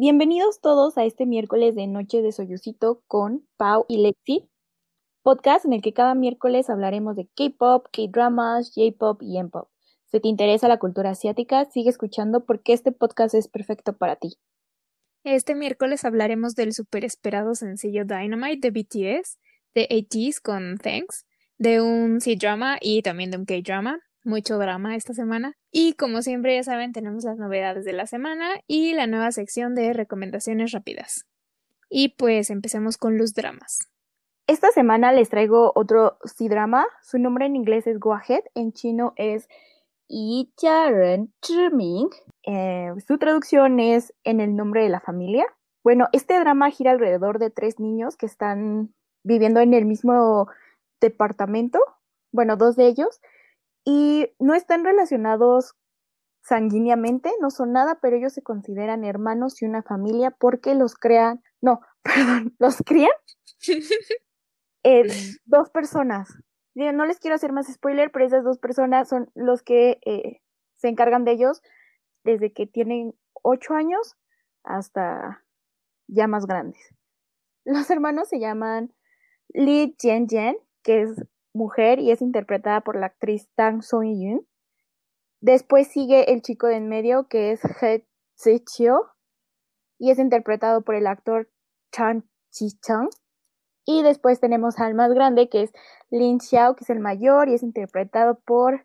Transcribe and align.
Bienvenidos 0.00 0.60
todos 0.60 0.96
a 0.96 1.04
este 1.04 1.26
miércoles 1.26 1.74
de 1.74 1.88
Noche 1.88 2.22
de 2.22 2.30
Soyucito 2.30 3.02
con 3.08 3.44
Pau 3.56 3.84
y 3.88 3.98
Lexi, 3.98 4.48
podcast 5.24 5.64
en 5.64 5.72
el 5.72 5.82
que 5.82 5.92
cada 5.92 6.14
miércoles 6.14 6.70
hablaremos 6.70 7.16
de 7.16 7.26
K-pop, 7.34 7.88
K-dramas, 7.90 8.70
J-pop 8.72 9.20
y 9.24 9.38
M-pop. 9.38 9.68
Si 10.06 10.20
te 10.20 10.28
interesa 10.28 10.68
la 10.68 10.78
cultura 10.78 11.10
asiática, 11.10 11.64
sigue 11.64 11.90
escuchando 11.90 12.46
porque 12.46 12.74
este 12.74 12.92
podcast 12.92 13.34
es 13.34 13.48
perfecto 13.48 13.92
para 13.92 14.14
ti. 14.14 14.36
Este 15.24 15.56
miércoles 15.56 16.04
hablaremos 16.04 16.54
del 16.54 16.74
super 16.74 17.04
esperado 17.04 17.56
sencillo 17.56 18.04
Dynamite 18.04 18.70
de 18.70 18.80
BTS, 18.80 19.40
de 19.74 19.82
ATEEZ 19.90 20.38
con 20.38 20.78
Thanks, 20.78 21.26
de 21.56 21.80
un 21.80 22.20
C-drama 22.20 22.78
y 22.80 23.02
también 23.02 23.32
de 23.32 23.38
un 23.38 23.46
K-drama, 23.46 23.98
mucho 24.28 24.58
drama 24.58 24.94
esta 24.94 25.14
semana. 25.14 25.54
Y 25.72 25.94
como 25.94 26.22
siempre 26.22 26.54
ya 26.54 26.62
saben, 26.62 26.92
tenemos 26.92 27.24
las 27.24 27.38
novedades 27.38 27.84
de 27.84 27.92
la 27.92 28.06
semana 28.06 28.60
y 28.68 28.92
la 28.92 29.08
nueva 29.08 29.32
sección 29.32 29.74
de 29.74 29.92
recomendaciones 29.92 30.70
rápidas. 30.70 31.26
Y 31.90 32.10
pues 32.10 32.50
empecemos 32.50 32.96
con 32.98 33.18
los 33.18 33.34
dramas. 33.34 33.88
Esta 34.46 34.70
semana 34.70 35.12
les 35.12 35.28
traigo 35.28 35.72
otro 35.74 36.18
C-drama. 36.24 36.86
Su 37.02 37.18
nombre 37.18 37.46
en 37.46 37.56
inglés 37.56 37.86
es 37.86 37.98
Go 37.98 38.14
Ahead, 38.14 38.44
en 38.54 38.72
chino 38.72 39.12
es 39.16 39.48
Yi 40.08 40.52
Ren 40.62 41.32
Zhiming. 41.44 42.08
Eh, 42.44 42.92
su 43.06 43.18
traducción 43.18 43.80
es 43.80 44.14
En 44.24 44.40
el 44.40 44.56
nombre 44.56 44.82
de 44.82 44.88
la 44.88 45.00
familia. 45.00 45.44
Bueno, 45.84 46.08
este 46.12 46.38
drama 46.38 46.70
gira 46.70 46.92
alrededor 46.92 47.38
de 47.38 47.50
tres 47.50 47.78
niños 47.78 48.16
que 48.16 48.26
están 48.26 48.94
viviendo 49.22 49.60
en 49.60 49.74
el 49.74 49.84
mismo 49.84 50.48
departamento. 51.00 51.80
Bueno, 52.32 52.56
dos 52.56 52.76
de 52.76 52.86
ellos 52.86 53.20
y 53.90 54.30
no 54.38 54.52
están 54.52 54.84
relacionados 54.84 55.74
sanguíneamente, 56.42 57.32
no 57.40 57.50
son 57.50 57.72
nada, 57.72 57.98
pero 58.02 58.16
ellos 58.16 58.34
se 58.34 58.42
consideran 58.42 59.02
hermanos 59.02 59.62
y 59.62 59.64
una 59.64 59.82
familia 59.82 60.30
porque 60.30 60.74
los 60.74 60.94
crean, 60.94 61.42
no, 61.62 61.80
perdón, 62.02 62.54
los 62.58 62.76
crían 62.84 63.10
eh, 64.82 65.04
dos 65.46 65.70
personas. 65.70 66.28
No 66.74 67.06
les 67.06 67.18
quiero 67.18 67.34
hacer 67.34 67.52
más 67.52 67.66
spoiler, 67.72 68.12
pero 68.12 68.26
esas 68.26 68.44
dos 68.44 68.58
personas 68.58 69.08
son 69.08 69.30
los 69.34 69.62
que 69.62 69.98
eh, 70.04 70.42
se 70.76 70.88
encargan 70.88 71.24
de 71.24 71.32
ellos 71.32 71.62
desde 72.24 72.52
que 72.52 72.66
tienen 72.66 73.14
ocho 73.42 73.72
años 73.72 74.18
hasta 74.64 75.42
ya 76.08 76.26
más 76.26 76.44
grandes. 76.44 76.94
Los 77.64 77.88
hermanos 77.88 78.28
se 78.28 78.38
llaman 78.38 78.92
Li 79.48 79.96
Jian 79.98 80.26
que 80.82 81.02
es 81.02 81.24
mujer 81.52 81.98
y 81.98 82.10
es 82.10 82.22
interpretada 82.22 82.80
por 82.80 82.96
la 82.96 83.06
actriz 83.06 83.48
Tang 83.54 83.82
Soo-yoon. 83.82 84.46
Después 85.40 85.88
sigue 85.88 86.32
el 86.32 86.42
chico 86.42 86.66
de 86.66 86.76
en 86.76 86.88
medio 86.88 87.28
que 87.28 87.52
es 87.52 87.60
He 87.82 88.06
Se-chio 88.34 89.10
y 89.98 90.10
es 90.10 90.18
interpretado 90.18 90.82
por 90.82 90.94
el 90.94 91.06
actor 91.06 91.50
Chan 91.92 92.28
Chi-chang. 92.50 93.08
Y 93.84 94.02
después 94.02 94.40
tenemos 94.40 94.78
al 94.78 94.94
más 94.94 95.12
grande 95.12 95.48
que 95.48 95.62
es 95.62 95.72
Lin 96.10 96.40
Xiao, 96.40 96.76
que 96.76 96.84
es 96.84 96.90
el 96.90 97.00
mayor 97.00 97.48
y 97.48 97.54
es 97.54 97.62
interpretado 97.62 98.38
por 98.40 98.84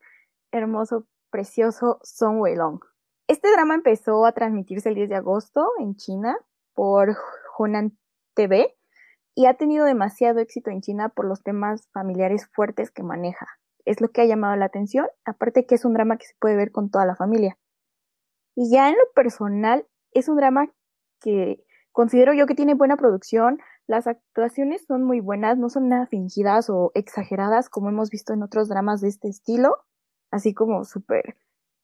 hermoso, 0.52 1.06
precioso 1.30 2.00
Song 2.04 2.40
Wei-long. 2.40 2.80
Este 3.28 3.52
drama 3.52 3.76
empezó 3.76 4.26
a 4.26 4.32
transmitirse 4.32 4.90
el 4.90 4.96
10 4.96 5.10
de 5.10 5.16
agosto 5.16 5.70
en 5.80 5.96
China 5.96 6.38
por 6.74 7.18
Hunan 7.58 7.98
TV 8.34 8.76
y 9.36 9.46
ha 9.46 9.56
tenido 9.56 9.86
demasiado 9.86 10.40
éxito 10.40 10.70
en 10.70 10.82
China 10.82 11.10
por 11.10 11.26
los 11.26 11.42
temas 11.44 11.88
familiares 11.92 12.48
fuertes 12.54 12.92
que 12.92 13.04
maneja. 13.04 13.48
Es 13.86 14.00
lo 14.00 14.10
que 14.10 14.22
ha 14.22 14.26
llamado 14.26 14.56
la 14.56 14.66
atención, 14.66 15.08
aparte 15.26 15.66
que 15.66 15.76
es 15.76 15.86
un 15.86 15.94
drama 15.94 16.18
que 16.18 16.28
se 16.28 16.36
puede 16.40 16.56
ver 16.56 16.72
con 16.72 16.90
toda 16.90 17.06
la 17.06 17.16
familia. 17.16 17.58
Y 18.56 18.72
ya 18.72 18.90
en 18.90 18.96
lo 18.96 19.12
personal, 19.16 19.86
es 20.12 20.30
un 20.30 20.38
drama 20.38 20.72
que 21.20 21.64
considero 21.92 22.34
yo 22.34 22.46
que 22.46 22.56
tiene 22.56 22.76
buena 22.76 22.98
producción, 22.98 23.60
las 23.88 24.08
actuaciones 24.08 24.86
son 24.86 25.04
muy 25.04 25.20
buenas, 25.20 25.58
no 25.58 25.70
son 25.70 25.90
nada 25.90 26.06
fingidas 26.08 26.70
o 26.70 26.92
exageradas 26.94 27.70
como 27.70 27.90
hemos 27.90 28.10
visto 28.10 28.34
en 28.34 28.44
otros 28.44 28.70
dramas 28.70 29.02
de 29.02 29.10
este 29.10 29.28
estilo, 29.28 29.78
así 30.32 30.54
como 30.54 30.86
súper, 30.86 31.36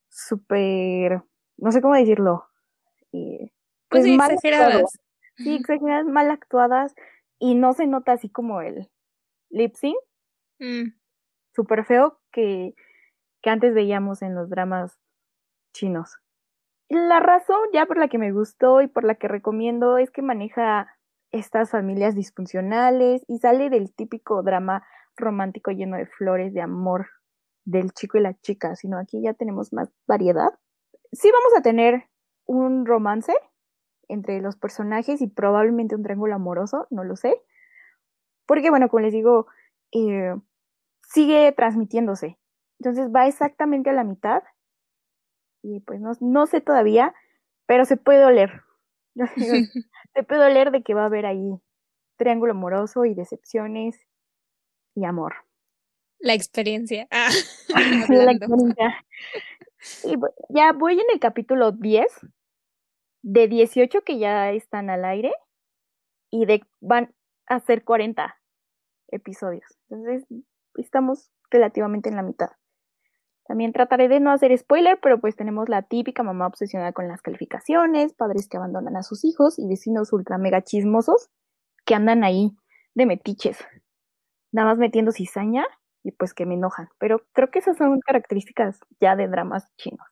súper, 0.10 1.24
no 1.58 1.72
sé 1.72 1.82
cómo 1.82 1.96
decirlo. 1.96 2.46
pues, 3.12 3.52
pues 3.90 4.04
sí, 4.04 4.14
exageradas. 4.14 5.00
Sí, 5.36 5.56
exageradas, 5.56 6.06
mal 6.06 6.32
actuadas, 6.32 6.94
y 7.40 7.56
no 7.56 7.74
se 7.74 7.88
nota 7.88 8.14
así 8.14 8.30
como 8.30 8.62
el 8.62 8.90
lip 9.50 9.76
sync 9.76 9.98
mm. 10.60 10.94
súper 11.56 11.86
feo 11.86 12.20
que, 12.32 12.76
que 13.42 13.50
antes 13.50 13.74
veíamos 13.74 14.22
en 14.22 14.36
los 14.36 14.50
dramas 14.50 15.00
chinos. 15.74 16.18
La 16.90 17.20
razón 17.20 17.60
ya 17.72 17.86
por 17.86 17.98
la 17.98 18.08
que 18.08 18.18
me 18.18 18.32
gustó 18.32 18.82
y 18.82 18.88
por 18.88 19.04
la 19.04 19.16
que 19.16 19.28
recomiendo 19.28 19.98
es 19.98 20.10
que 20.10 20.22
maneja 20.22 20.88
estas 21.32 21.70
familias 21.70 22.16
disfuncionales 22.16 23.24
y 23.28 23.38
sale 23.38 23.70
del 23.70 23.94
típico 23.94 24.42
drama 24.42 24.84
romántico 25.16 25.72
lleno 25.72 25.98
de 25.98 26.08
flores 26.08 26.54
de 26.54 26.62
amor 26.62 27.08
del 27.66 27.92
chico 27.92 28.18
y 28.18 28.22
la 28.22 28.34
chica, 28.40 28.76
sino 28.76 28.98
aquí 28.98 29.22
ya 29.22 29.34
tenemos 29.34 29.72
más 29.74 29.92
variedad. 30.08 30.50
Sí 31.12 31.30
vamos 31.32 31.56
a 31.58 31.62
tener 31.62 32.10
un 32.46 32.86
romance, 32.86 33.34
entre 34.10 34.42
los 34.42 34.58
personajes 34.58 35.22
y 35.22 35.28
probablemente 35.28 35.96
un 35.96 36.04
triángulo 36.04 36.36
amoroso, 36.36 36.88
no 36.90 37.04
lo 37.04 37.16
sé. 37.16 37.42
Porque, 38.46 38.70
bueno, 38.70 38.90
como 38.90 39.02
les 39.02 39.14
digo, 39.14 39.48
eh, 39.94 40.36
sigue 41.04 41.52
transmitiéndose. 41.54 42.38
Entonces 42.80 43.10
va 43.16 43.28
exactamente 43.28 43.92
a 43.92 43.94
la 43.94 44.04
mitad. 44.04 44.44
Y 45.62 45.82
pues 45.82 46.02
no, 46.02 46.12
no 46.20 46.48
sé 46.48 46.60
todavía, 46.60 47.14
pero 47.66 47.86
se 47.86 47.98
puede 47.98 48.26
oler. 48.26 48.64
se 50.16 50.24
puede 50.24 50.46
oler 50.46 50.72
de 50.72 50.84
que 50.84 50.94
va 50.94 51.04
a 51.04 51.08
haber 51.08 51.26
ahí 51.26 51.60
triángulo 52.18 52.54
amoroso 52.54 53.06
y 53.06 53.14
decepciones 53.14 54.00
y 54.96 55.06
amor. 55.06 55.36
La 56.20 56.34
experiencia. 56.34 57.08
Ah, 57.12 57.30
la 58.10 58.32
experiencia. 58.32 59.06
Y 60.04 60.16
ya 60.50 60.74
voy 60.74 60.94
en 60.94 61.06
el 61.14 61.20
capítulo 61.20 61.72
10 61.72 62.06
de 63.22 63.48
18 63.48 64.02
que 64.02 64.18
ya 64.18 64.52
están 64.52 64.90
al 64.90 65.06
aire 65.06 65.34
y 66.32 66.46
de 66.46 66.64
van 66.80 67.14
a 67.48 67.60
ser 67.60 67.84
40 67.84 68.36
episodios. 69.10 69.80
Entonces, 69.90 70.26
estamos 70.76 71.32
relativamente 71.50 72.10
en 72.10 72.16
la 72.16 72.24
mitad. 72.24 72.50
También 73.46 73.74
trataré 73.74 74.08
de 74.10 74.20
no 74.20 74.32
hacer 74.32 74.56
spoiler, 74.56 75.00
pero 75.02 75.20
pues 75.20 75.36
tenemos 75.36 75.70
la 75.70 75.82
típica 75.82 76.22
mamá 76.22 76.46
obsesionada 76.46 76.94
con 76.94 77.08
las 77.08 77.24
calificaciones, 77.24 78.14
padres 78.14 78.48
que 78.48 78.58
abandonan 78.58 78.96
a 78.96 79.02
sus 79.02 79.26
hijos 79.26 79.58
y 79.58 79.68
vecinos 79.68 80.14
ultra 80.14 80.38
mega 80.38 80.62
chismosos 80.62 81.32
que 81.84 81.96
andan 81.96 82.24
ahí 82.24 82.56
de 82.94 83.08
metiches, 83.08 83.58
nada 84.52 84.70
más 84.70 84.78
metiendo 84.78 85.12
cizaña 85.12 85.66
y 86.04 86.12
pues 86.12 86.36
que 86.36 86.46
me 86.46 86.54
enojan. 86.54 86.90
Pero 87.00 87.24
creo 87.34 87.50
que 87.50 87.58
esas 87.58 87.78
son 87.78 88.00
características 88.02 88.82
ya 89.00 89.16
de 89.16 89.28
dramas 89.28 89.66
chinos. 89.78 90.06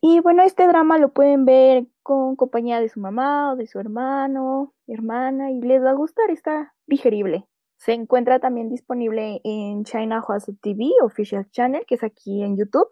Y 0.00 0.20
bueno, 0.20 0.42
este 0.42 0.66
drama 0.66 0.96
lo 0.96 1.12
pueden 1.12 1.44
ver 1.44 1.86
con 2.08 2.36
compañía 2.36 2.80
de 2.80 2.88
su 2.88 3.00
mamá 3.00 3.52
o 3.52 3.56
de 3.56 3.66
su 3.66 3.78
hermano, 3.78 4.72
hermana, 4.86 5.50
y 5.50 5.60
les 5.60 5.82
va 5.82 5.90
a 5.90 5.92
gustar, 5.92 6.30
está 6.30 6.74
digerible. 6.86 7.46
Se 7.76 7.92
encuentra 7.92 8.38
también 8.38 8.70
disponible 8.70 9.42
en 9.44 9.84
China 9.84 10.22
Hwasa 10.26 10.52
TV 10.62 10.88
Official 11.02 11.50
Channel, 11.50 11.84
que 11.86 11.96
es 11.96 12.02
aquí 12.02 12.42
en 12.42 12.56
YouTube, 12.56 12.88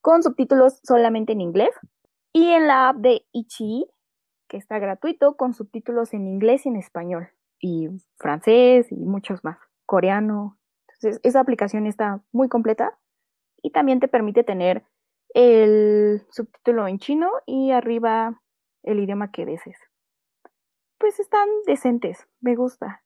con 0.00 0.22
subtítulos 0.22 0.80
solamente 0.82 1.34
en 1.34 1.42
inglés. 1.42 1.72
Y 2.32 2.52
en 2.52 2.66
la 2.66 2.88
app 2.88 2.96
de 2.96 3.26
Ichi, 3.32 3.84
que 4.48 4.56
está 4.56 4.78
gratuito, 4.78 5.36
con 5.36 5.52
subtítulos 5.52 6.14
en 6.14 6.26
inglés 6.26 6.64
y 6.64 6.70
en 6.70 6.76
español. 6.76 7.28
Y 7.60 7.88
francés 8.16 8.90
y 8.90 8.96
muchos 8.96 9.44
más. 9.44 9.58
Coreano. 9.84 10.56
Entonces, 10.88 11.20
esa 11.22 11.40
aplicación 11.40 11.86
está 11.86 12.22
muy 12.32 12.48
completa 12.48 12.98
y 13.60 13.72
también 13.72 14.00
te 14.00 14.08
permite 14.08 14.42
tener 14.42 14.86
el 15.34 16.22
subtítulo 16.30 16.88
en 16.88 16.98
chino 16.98 17.28
y 17.44 17.70
arriba 17.70 18.40
el 18.84 19.00
idioma 19.00 19.30
que 19.30 19.44
desees. 19.44 19.78
Pues 20.98 21.18
están 21.18 21.48
decentes, 21.66 22.26
me 22.40 22.54
gusta. 22.54 23.02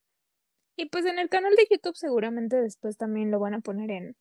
Y 0.75 0.85
pues 0.85 1.05
en 1.05 1.19
el 1.19 1.29
canal 1.29 1.55
de 1.55 1.67
YouTube 1.69 1.95
seguramente 1.95 2.61
después 2.61 2.97
también 2.97 3.31
lo 3.31 3.39
van 3.39 3.55
a 3.55 3.59
poner 3.59 3.91
en, 3.91 4.15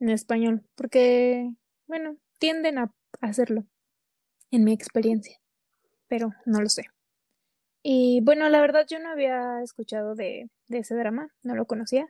en 0.00 0.08
español, 0.10 0.62
porque, 0.76 1.50
bueno, 1.86 2.16
tienden 2.38 2.78
a 2.78 2.92
hacerlo, 3.20 3.64
en 4.50 4.64
mi 4.64 4.72
experiencia, 4.72 5.38
pero 6.08 6.30
no 6.44 6.60
lo 6.60 6.68
sé. 6.68 6.84
Y 7.82 8.20
bueno, 8.22 8.48
la 8.48 8.60
verdad 8.60 8.86
yo 8.88 8.98
no 8.98 9.10
había 9.10 9.62
escuchado 9.62 10.14
de, 10.14 10.50
de 10.68 10.78
ese 10.78 10.94
drama, 10.96 11.28
no 11.42 11.54
lo 11.54 11.66
conocía, 11.66 12.06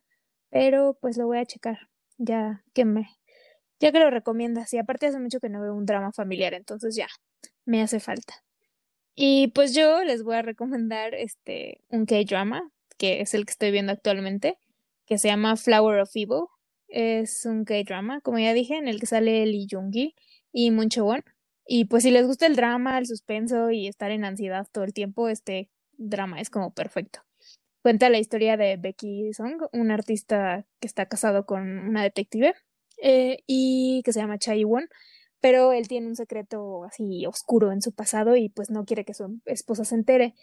pero 0.50 0.96
pues 1.00 1.16
lo 1.18 1.26
voy 1.26 1.38
a 1.38 1.46
checar, 1.46 1.88
ya 2.18 2.64
que 2.74 2.84
me, 2.84 3.08
ya 3.80 3.92
que 3.92 4.00
lo 4.00 4.10
recomiendas. 4.10 4.72
Y 4.72 4.78
aparte 4.78 5.06
hace 5.06 5.20
mucho 5.20 5.40
que 5.40 5.50
no 5.50 5.60
veo 5.60 5.74
un 5.74 5.86
drama 5.86 6.12
familiar, 6.12 6.54
entonces 6.54 6.96
ya, 6.96 7.08
me 7.66 7.82
hace 7.82 8.00
falta. 8.00 8.45
Y 9.18 9.48
pues 9.48 9.74
yo 9.74 10.04
les 10.04 10.22
voy 10.22 10.36
a 10.36 10.42
recomendar 10.42 11.14
este 11.14 11.80
un 11.88 12.04
K-drama, 12.04 12.70
que 12.98 13.22
es 13.22 13.32
el 13.32 13.46
que 13.46 13.52
estoy 13.52 13.70
viendo 13.70 13.92
actualmente, 13.92 14.58
que 15.06 15.16
se 15.16 15.28
llama 15.28 15.56
Flower 15.56 16.00
of 16.00 16.10
Evil. 16.14 16.44
Es 16.88 17.46
un 17.46 17.64
K-drama, 17.64 18.20
como 18.20 18.38
ya 18.38 18.52
dije, 18.52 18.76
en 18.76 18.88
el 18.88 19.00
que 19.00 19.06
sale 19.06 19.46
Lee 19.46 19.66
Jung-gi 19.70 20.14
y 20.52 20.70
Moon 20.70 20.88
Won. 20.98 21.24
Y 21.66 21.86
pues 21.86 22.02
si 22.02 22.10
les 22.10 22.26
gusta 22.26 22.46
el 22.46 22.56
drama, 22.56 22.98
el 22.98 23.06
suspenso 23.06 23.70
y 23.70 23.88
estar 23.88 24.10
en 24.10 24.24
ansiedad 24.24 24.66
todo 24.70 24.84
el 24.84 24.92
tiempo, 24.92 25.28
este 25.28 25.70
drama 25.96 26.40
es 26.40 26.50
como 26.50 26.74
perfecto. 26.74 27.20
Cuenta 27.82 28.10
la 28.10 28.18
historia 28.18 28.58
de 28.58 28.76
Becky 28.76 29.32
Song, 29.32 29.62
un 29.72 29.90
artista 29.90 30.66
que 30.78 30.86
está 30.86 31.06
casado 31.06 31.46
con 31.46 31.62
una 31.88 32.02
detective 32.02 32.54
eh, 33.02 33.38
y 33.46 34.02
que 34.04 34.12
se 34.12 34.20
llama 34.20 34.38
Chai 34.38 34.64
Won, 34.64 34.88
pero 35.40 35.72
él 35.72 35.88
tiene 35.88 36.06
un 36.08 36.16
secreto 36.16 36.84
así 36.84 37.26
oscuro 37.26 37.72
en 37.72 37.82
su 37.82 37.92
pasado 37.92 38.36
y 38.36 38.48
pues 38.48 38.70
no 38.70 38.84
quiere 38.84 39.04
que 39.04 39.14
su 39.14 39.40
esposa 39.46 39.84
se 39.84 39.94
entere. 39.94 40.34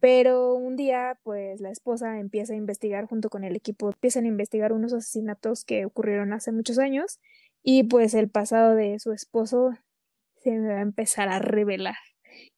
Pero 0.00 0.54
un 0.54 0.76
día, 0.76 1.18
pues 1.22 1.60
la 1.60 1.70
esposa 1.70 2.18
empieza 2.18 2.54
a 2.54 2.56
investigar 2.56 3.06
junto 3.06 3.30
con 3.30 3.44
el 3.44 3.54
equipo, 3.56 3.88
empiezan 3.88 4.24
a 4.24 4.28
investigar 4.28 4.72
unos 4.72 4.92
asesinatos 4.92 5.64
que 5.64 5.84
ocurrieron 5.86 6.32
hace 6.32 6.52
muchos 6.52 6.78
años 6.78 7.20
y 7.62 7.84
pues 7.84 8.14
el 8.14 8.28
pasado 8.28 8.74
de 8.74 8.98
su 8.98 9.12
esposo 9.12 9.70
se 10.42 10.58
va 10.58 10.78
a 10.78 10.80
empezar 10.82 11.28
a 11.28 11.38
revelar. 11.38 11.96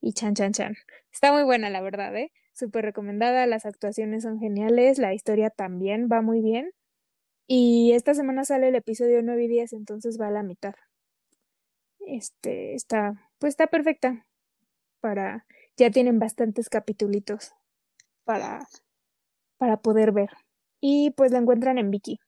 Y 0.01 0.13
chan, 0.15 0.35
chan, 0.35 0.53
chan. 0.53 0.75
Está 1.13 1.33
muy 1.33 1.43
buena, 1.45 1.69
la 1.71 1.81
verdad, 1.83 2.17
¿eh? 2.17 2.33
súper 2.55 2.85
recomendada, 2.85 3.47
las 3.47 3.67
actuaciones 3.67 4.23
son 4.23 4.39
geniales, 4.39 4.99
la 4.99 5.13
historia 5.13 5.51
también 5.51 6.09
va 6.11 6.23
muy 6.23 6.41
bien. 6.41 6.71
Y 7.47 7.93
esta 7.93 8.15
semana 8.15 8.45
sale 8.45 8.69
el 8.69 8.75
episodio 8.77 9.23
9 9.23 9.45
y 9.45 9.49
10, 9.49 9.73
entonces 9.75 10.19
va 10.21 10.29
a 10.29 10.31
la 10.31 10.43
mitad. 10.43 10.75
Este 12.07 12.75
está, 12.75 13.31
pues 13.39 13.53
está 13.53 13.67
perfecta 13.67 14.27
para 15.01 15.47
ya 15.77 15.91
tienen 15.91 16.19
bastantes 16.19 16.69
capitulitos 16.69 17.53
para 18.25 18.67
para 19.59 19.79
poder 19.79 20.13
ver. 20.13 20.31
Y 20.81 21.13
pues 21.13 21.33
la 21.33 21.39
encuentran 21.39 21.79
en 21.79 21.91
Viki. 21.91 22.21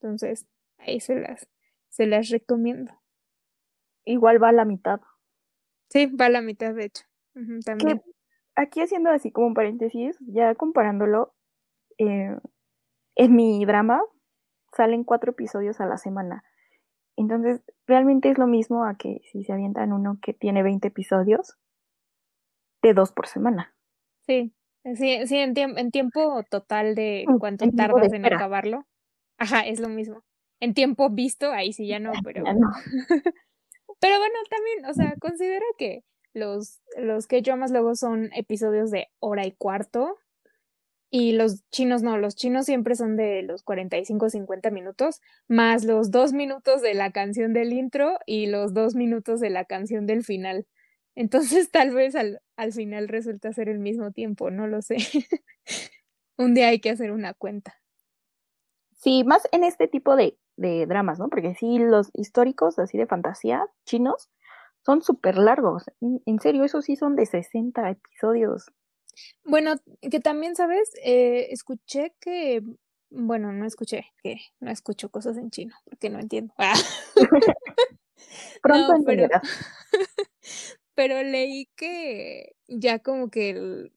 Entonces, 0.00 0.46
ahí 0.78 1.00
se 1.00 1.14
las 1.14 1.48
se 1.88 2.06
las 2.06 2.28
recomiendo. 2.28 2.92
Igual 4.04 4.42
va 4.42 4.48
a 4.48 4.52
la 4.52 4.64
mitad. 4.64 5.00
Sí, 5.88 6.06
va 6.06 6.26
a 6.26 6.30
la 6.30 6.42
mitad 6.42 6.74
de 6.74 6.84
hecho. 6.86 7.04
también 7.64 8.02
aquí 8.54 8.80
haciendo 8.80 9.10
así 9.10 9.30
como 9.30 9.48
un 9.48 9.54
paréntesis, 9.54 10.16
ya 10.20 10.54
comparándolo, 10.54 11.34
eh, 11.98 12.36
en 13.14 13.36
mi 13.36 13.64
drama 13.64 14.02
salen 14.74 15.04
cuatro 15.04 15.32
episodios 15.32 15.80
a 15.80 15.86
la 15.86 15.98
semana. 15.98 16.44
Entonces, 17.22 17.62
realmente 17.86 18.30
es 18.30 18.38
lo 18.38 18.48
mismo 18.48 18.84
a 18.84 18.96
que 18.96 19.20
si 19.30 19.44
se 19.44 19.52
avientan 19.52 19.92
uno 19.92 20.18
que 20.20 20.34
tiene 20.34 20.64
20 20.64 20.88
episodios, 20.88 21.56
de 22.82 22.94
dos 22.94 23.12
por 23.12 23.28
semana. 23.28 23.74
Sí, 24.26 24.52
sí, 24.96 25.26
sí 25.26 25.38
en, 25.38 25.56
en 25.56 25.90
tiempo 25.92 26.42
total 26.50 26.96
de 26.96 27.24
cuánto 27.38 27.70
tardas 27.70 28.12
en 28.12 28.26
acabarlo. 28.26 28.86
Ajá, 29.38 29.60
es 29.60 29.78
lo 29.78 29.88
mismo. 29.88 30.24
En 30.60 30.74
tiempo 30.74 31.10
visto, 31.10 31.52
ahí 31.52 31.72
sí 31.72 31.86
ya 31.86 32.00
no, 32.00 32.10
pero. 32.24 32.44
Ya 32.44 32.54
no. 32.54 32.70
pero 34.00 34.18
bueno, 34.18 34.34
también, 34.50 34.86
o 34.86 34.94
sea, 34.94 35.16
considera 35.20 35.64
que 35.78 36.04
los, 36.34 36.80
los 36.96 37.28
que 37.28 37.40
dramas 37.40 37.70
luego 37.70 37.94
son 37.94 38.30
episodios 38.34 38.90
de 38.90 39.08
hora 39.20 39.46
y 39.46 39.52
cuarto. 39.52 40.18
Y 41.14 41.32
los 41.32 41.68
chinos 41.68 42.02
no, 42.02 42.16
los 42.16 42.36
chinos 42.36 42.64
siempre 42.64 42.94
son 42.94 43.16
de 43.16 43.42
los 43.42 43.62
45 43.62 44.30
50 44.30 44.70
minutos, 44.70 45.20
más 45.46 45.84
los 45.84 46.10
dos 46.10 46.32
minutos 46.32 46.80
de 46.80 46.94
la 46.94 47.12
canción 47.12 47.52
del 47.52 47.74
intro 47.74 48.18
y 48.24 48.46
los 48.46 48.72
dos 48.72 48.94
minutos 48.94 49.38
de 49.38 49.50
la 49.50 49.66
canción 49.66 50.06
del 50.06 50.24
final. 50.24 50.66
Entonces 51.14 51.70
tal 51.70 51.92
vez 51.92 52.14
al, 52.14 52.40
al 52.56 52.72
final 52.72 53.08
resulta 53.08 53.52
ser 53.52 53.68
el 53.68 53.78
mismo 53.78 54.12
tiempo, 54.12 54.50
no 54.50 54.66
lo 54.66 54.80
sé. 54.80 54.96
Un 56.38 56.54
día 56.54 56.68
hay 56.68 56.80
que 56.80 56.88
hacer 56.88 57.12
una 57.12 57.34
cuenta. 57.34 57.78
Sí, 58.94 59.22
más 59.22 59.46
en 59.52 59.64
este 59.64 59.88
tipo 59.88 60.16
de, 60.16 60.38
de 60.56 60.86
dramas, 60.86 61.18
¿no? 61.18 61.28
Porque 61.28 61.54
sí, 61.54 61.78
los 61.78 62.08
históricos, 62.14 62.78
así 62.78 62.96
de 62.96 63.06
fantasía, 63.06 63.66
chinos, 63.84 64.30
son 64.80 65.02
súper 65.02 65.36
largos. 65.36 65.84
En 66.00 66.40
serio, 66.40 66.64
esos 66.64 66.86
sí 66.86 66.96
son 66.96 67.16
de 67.16 67.26
60 67.26 67.90
episodios. 67.90 68.72
Bueno, 69.44 69.74
que 70.10 70.20
también, 70.20 70.54
¿sabes? 70.56 70.90
Eh, 71.04 71.48
escuché 71.50 72.14
que, 72.20 72.62
bueno, 73.10 73.52
no 73.52 73.66
escuché, 73.66 74.06
que 74.22 74.36
no 74.60 74.70
escucho 74.70 75.10
cosas 75.10 75.36
en 75.36 75.50
chino, 75.50 75.74
porque 75.84 76.10
no 76.10 76.18
entiendo. 76.20 76.54
Ah. 76.58 76.74
Pronto 78.62 78.94
pero, 79.04 79.28
pero 80.94 81.22
leí 81.22 81.68
que 81.76 82.54
ya 82.68 83.00
como 83.00 83.30
que 83.30 83.50
el, 83.50 83.92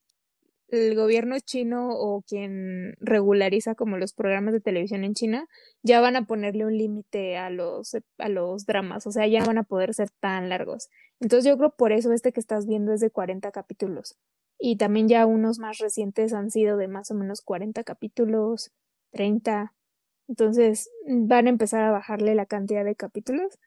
el 0.69 0.95
gobierno 0.95 1.39
chino 1.39 1.89
o 1.91 2.21
quien 2.23 2.95
regulariza 2.99 3.75
como 3.75 3.97
los 3.97 4.13
programas 4.13 4.53
de 4.53 4.61
televisión 4.61 5.03
en 5.03 5.13
China 5.13 5.47
ya 5.83 6.01
van 6.01 6.15
a 6.15 6.25
ponerle 6.25 6.65
un 6.65 6.77
límite 6.77 7.37
a 7.37 7.49
los 7.49 7.95
a 8.17 8.29
los 8.29 8.65
dramas, 8.65 9.07
o 9.07 9.11
sea, 9.11 9.27
ya 9.27 9.41
no 9.41 9.47
van 9.47 9.59
a 9.59 9.63
poder 9.63 9.93
ser 9.93 10.09
tan 10.19 10.49
largos. 10.49 10.89
Entonces 11.19 11.49
yo 11.49 11.57
creo 11.57 11.71
por 11.71 11.91
eso 11.91 12.11
este 12.11 12.31
que 12.31 12.39
estás 12.39 12.67
viendo 12.67 12.93
es 12.93 12.99
de 12.99 13.11
40 13.11 13.51
capítulos. 13.51 14.17
Y 14.59 14.77
también 14.77 15.07
ya 15.07 15.25
unos 15.25 15.59
más 15.59 15.79
recientes 15.79 16.33
han 16.33 16.51
sido 16.51 16.77
de 16.77 16.87
más 16.87 17.11
o 17.11 17.15
menos 17.15 17.41
40 17.41 17.83
capítulos, 17.83 18.71
30. 19.11 19.73
Entonces 20.27 20.89
van 21.07 21.47
a 21.47 21.49
empezar 21.49 21.83
a 21.83 21.91
bajarle 21.91 22.35
la 22.35 22.45
cantidad 22.45 22.85
de 22.85 22.95
capítulos. 22.95 23.59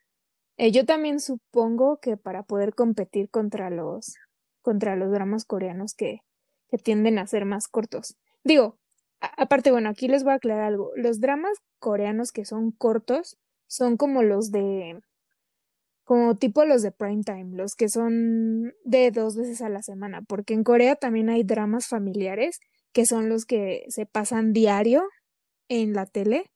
Eh, 0.57 0.73
yo 0.73 0.85
también 0.87 1.21
supongo 1.21 1.99
que 2.01 2.17
para 2.17 2.43
poder 2.43 2.75
competir 2.75 3.31
contra 3.31 3.71
los 3.71 4.17
contra 4.63 4.97
los 4.97 5.11
dramas 5.13 5.45
coreanos 5.45 5.95
que 5.95 6.21
que 6.69 6.79
tienden 6.79 7.19
a 7.19 7.27
ser 7.27 7.45
más 7.45 7.69
cortos. 7.69 8.17
Digo, 8.45 8.79
aparte, 9.21 9.71
bueno, 9.71 9.89
aquí 9.89 10.09
les 10.09 10.23
voy 10.23 10.33
a 10.33 10.37
aclarar 10.37 10.65
algo. 10.65 10.93
Los 10.97 11.21
dramas 11.21 11.59
coreanos 11.79 12.33
que 12.33 12.45
son 12.45 12.73
cortos 12.73 13.39
son 13.67 13.97
como 13.97 14.23
los 14.23 14.51
de 14.51 15.01
como 16.09 16.39
tipo 16.39 16.65
los 16.65 16.81
de 16.81 16.91
prime 16.91 17.23
time, 17.23 17.55
los 17.55 17.75
que 17.75 17.91
son 17.91 18.73
de 18.83 19.11
dos 19.11 19.37
veces 19.37 19.61
a 19.61 19.69
la 19.69 19.83
semana, 19.83 20.23
porque 20.23 20.55
en 20.55 20.65
Corea 20.65 20.97
también 20.97 21.29
hay 21.29 21.43
dramas 21.43 21.87
familiares 21.87 22.61
que 22.95 23.05
son 23.05 23.29
los 23.29 23.45
que 23.45 23.85
se 23.89 24.07
pasan 24.07 24.55
diario 24.55 25.03
en 25.69 25.93
la 25.93 26.07
tele 26.07 26.47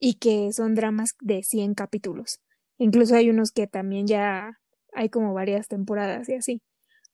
y 0.00 0.14
que 0.14 0.50
son 0.54 0.74
dramas 0.74 1.10
de 1.20 1.42
100 1.42 1.74
capítulos. 1.74 2.40
Incluso 2.78 3.14
hay 3.14 3.28
unos 3.28 3.52
que 3.52 3.66
también 3.66 4.06
ya 4.06 4.58
hay 4.94 5.10
como 5.10 5.34
varias 5.34 5.68
temporadas 5.68 6.30
y 6.30 6.36
así 6.36 6.62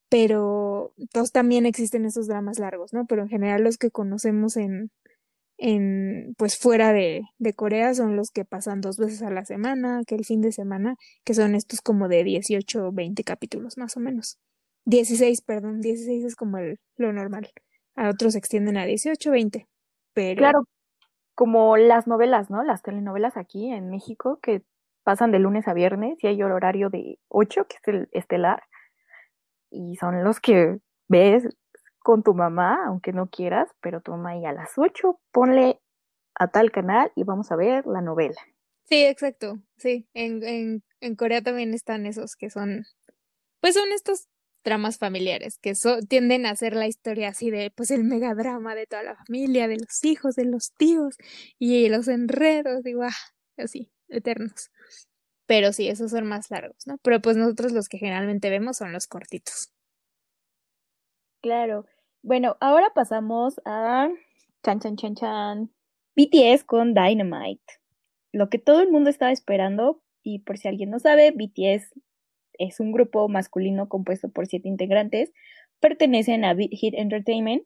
pero 0.08 0.92
todos 1.12 1.31
también 1.31 1.66
existen 1.66 2.04
esos 2.04 2.26
dramas 2.26 2.58
largos, 2.58 2.92
¿no? 2.92 3.06
Pero 3.06 3.22
en 3.22 3.28
general 3.28 3.62
los 3.62 3.78
que 3.78 3.92
conocemos 3.92 4.56
en, 4.56 4.90
en 5.61 6.35
pues 6.39 6.59
fuera 6.59 6.93
de, 6.93 7.23
de 7.39 7.53
Corea 7.53 7.95
son 7.95 8.17
los 8.17 8.31
que 8.31 8.47
pasan 8.47 8.81
dos 8.81 8.97
veces 8.97 9.23
a 9.23 9.31
la 9.31 9.45
semana, 9.45 10.01
que 10.07 10.15
el 10.15 10.25
fin 10.25 10.41
de 10.41 10.53
semana, 10.53 10.97
que 11.23 11.35
son 11.35 11.55
estos 11.55 11.83
como 11.83 12.09
de 12.09 12.25
18 12.25 12.89
o 12.89 12.93
20 12.93 13.23
capítulos 13.25 13.77
más 13.77 13.97
o 13.97 14.01
menos. 14.01 14.39
16, 14.87 15.43
perdón, 15.43 15.83
16 15.83 16.25
es 16.25 16.35
como 16.35 16.57
el, 16.57 16.81
lo 16.97 17.12
normal. 17.12 17.50
A 17.95 18.09
otros 18.09 18.33
se 18.33 18.38
extienden 18.38 18.79
a 18.79 18.87
18, 18.87 19.31
20. 19.31 19.69
Pero... 20.14 20.38
Claro, 20.38 20.64
como 21.35 21.76
las 21.76 22.07
novelas, 22.07 22.50
¿no? 22.50 22.62
Las 22.64 22.83
telenovelas 22.83 23.37
aquí 23.37 23.71
en 23.71 23.90
México 23.90 24.38
que 24.43 24.62
pasan 25.05 25.31
de 25.31 25.38
lunes 25.38 25.69
a 25.69 25.75
viernes 25.75 26.17
y 26.23 26.26
hay 26.26 26.43
horario 26.43 26.88
de 26.88 27.19
8, 27.29 27.67
que 27.69 27.76
es 27.76 27.88
el 27.88 28.09
estelar, 28.12 28.62
y 29.71 29.97
son 29.97 30.25
los 30.25 30.40
que 30.40 30.79
ves 31.09 31.49
con 32.02 32.23
tu 32.23 32.35
mamá, 32.35 32.78
aunque 32.87 33.12
no 33.12 33.28
quieras, 33.28 33.69
pero 33.80 34.00
tu 34.00 34.12
mamá 34.12 34.37
y 34.37 34.47
a 34.47 34.52
las 34.52 34.73
8 34.76 35.21
ponle 35.33 35.80
a 36.35 36.49
tal 36.49 36.71
canal 36.71 37.12
y 37.14 37.25
vamos 37.25 37.52
a 37.52 37.57
ver 37.57 37.87
la 37.87 38.00
novela. 38.00 38.40
Sí, 38.85 39.04
exacto, 39.04 39.59
sí, 39.76 40.09
en, 40.14 40.42
en, 40.42 40.83
en 41.00 41.14
Corea 41.14 41.42
también 41.42 41.75
están 41.75 42.07
esos 42.07 42.35
que 42.35 42.50
son, 42.50 42.85
pues 43.61 43.75
son 43.75 43.92
estos 43.92 44.26
dramas 44.64 44.99
familiares 44.99 45.59
que 45.59 45.73
tienden 46.09 46.47
a 46.47 46.57
ser 46.57 46.75
la 46.75 46.87
historia 46.87 47.28
así 47.28 47.50
de 47.50 47.71
pues 47.75 47.90
el 47.90 48.04
megadrama 48.04 48.75
de 48.75 48.87
toda 48.87 49.02
la 49.02 49.16
familia, 49.16 49.69
de 49.69 49.76
los 49.78 50.04
hijos, 50.04 50.35
de 50.35 50.45
los 50.45 50.73
tíos 50.76 51.16
y 51.59 51.88
los 51.88 52.09
enredos 52.09 52.85
y 52.85 52.95
guau, 52.95 53.11
así, 53.57 53.90
eternos. 54.09 54.71
Pero 55.47 55.73
sí, 55.73 55.88
esos 55.88 56.11
son 56.12 56.26
más 56.26 56.50
largos, 56.50 56.87
¿no? 56.87 56.99
Pero 57.02 57.21
pues 57.21 57.37
nosotros 57.37 57.73
los 57.73 57.88
que 57.88 57.99
generalmente 57.99 58.50
vemos 58.50 58.76
son 58.76 58.92
los 58.92 59.07
cortitos. 59.07 59.73
Claro. 61.42 61.87
Bueno, 62.23 62.56
ahora 62.61 62.92
pasamos 62.94 63.61
a 63.64 64.11
chan 64.62 64.80
chan 64.80 64.97
chan 64.97 65.14
chan. 65.14 65.70
BTS 66.14 66.64
con 66.64 66.92
Dynamite. 66.92 67.62
Lo 68.32 68.50
que 68.50 68.59
todo 68.59 68.82
el 68.82 68.90
mundo 68.90 69.09
estaba 69.09 69.32
esperando, 69.32 70.02
y 70.23 70.40
por 70.40 70.59
si 70.59 70.68
alguien 70.68 70.90
no 70.90 70.99
sabe, 70.99 71.30
BTS 71.30 71.94
es 72.59 72.78
un 72.78 72.92
grupo 72.92 73.26
masculino 73.28 73.88
compuesto 73.88 74.28
por 74.28 74.47
siete 74.47 74.68
integrantes, 74.68 75.32
pertenecen 75.80 76.44
a 76.44 76.52
Beat 76.52 76.73
Hit 76.73 76.94
Entertainment. 76.94 77.64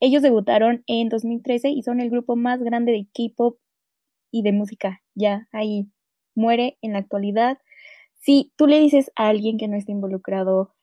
Ellos 0.00 0.22
debutaron 0.22 0.82
en 0.86 1.10
2013 1.10 1.68
y 1.68 1.82
son 1.82 2.00
el 2.00 2.08
grupo 2.08 2.36
más 2.36 2.62
grande 2.62 2.92
de 2.92 3.06
K-pop 3.12 3.58
y 4.30 4.42
de 4.42 4.52
música 4.52 5.02
ya 5.14 5.46
ahí 5.52 5.90
muere 6.34 6.78
en 6.80 6.94
la 6.94 7.00
actualidad. 7.00 7.58
Si 8.20 8.52
tú 8.56 8.66
le 8.66 8.80
dices 8.80 9.10
a 9.14 9.28
alguien 9.28 9.58
que 9.58 9.68
no 9.68 9.76
está 9.76 9.92
involucrado 9.92 10.74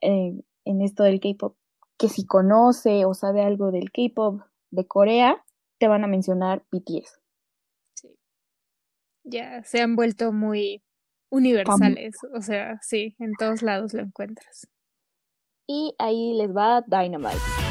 en 0.00 0.42
esto 0.82 1.04
del 1.04 1.20
K-pop, 1.20 1.56
que 1.98 2.08
si 2.08 2.26
conoce 2.26 3.04
o 3.04 3.14
sabe 3.14 3.42
algo 3.42 3.70
del 3.70 3.90
K-pop 3.90 4.42
de 4.70 4.86
Corea, 4.86 5.44
te 5.78 5.88
van 5.88 6.04
a 6.04 6.08
mencionar 6.08 6.64
BTS. 6.70 7.20
Sí. 7.94 8.16
Ya 9.24 9.62
se 9.64 9.80
han 9.80 9.96
vuelto 9.96 10.32
muy, 10.32 10.82
universales. 11.30 12.16
O 12.34 12.40
sea, 12.40 12.78
sí, 12.82 13.14
en 13.18 13.32
todos 13.38 13.62
lados 13.62 13.94
lo 13.94 14.02
encuentras. 14.02 14.68
Y 15.66 15.94
ahí 15.98 16.34
les 16.34 16.54
va 16.54 16.82
Dynamite. 16.86 17.65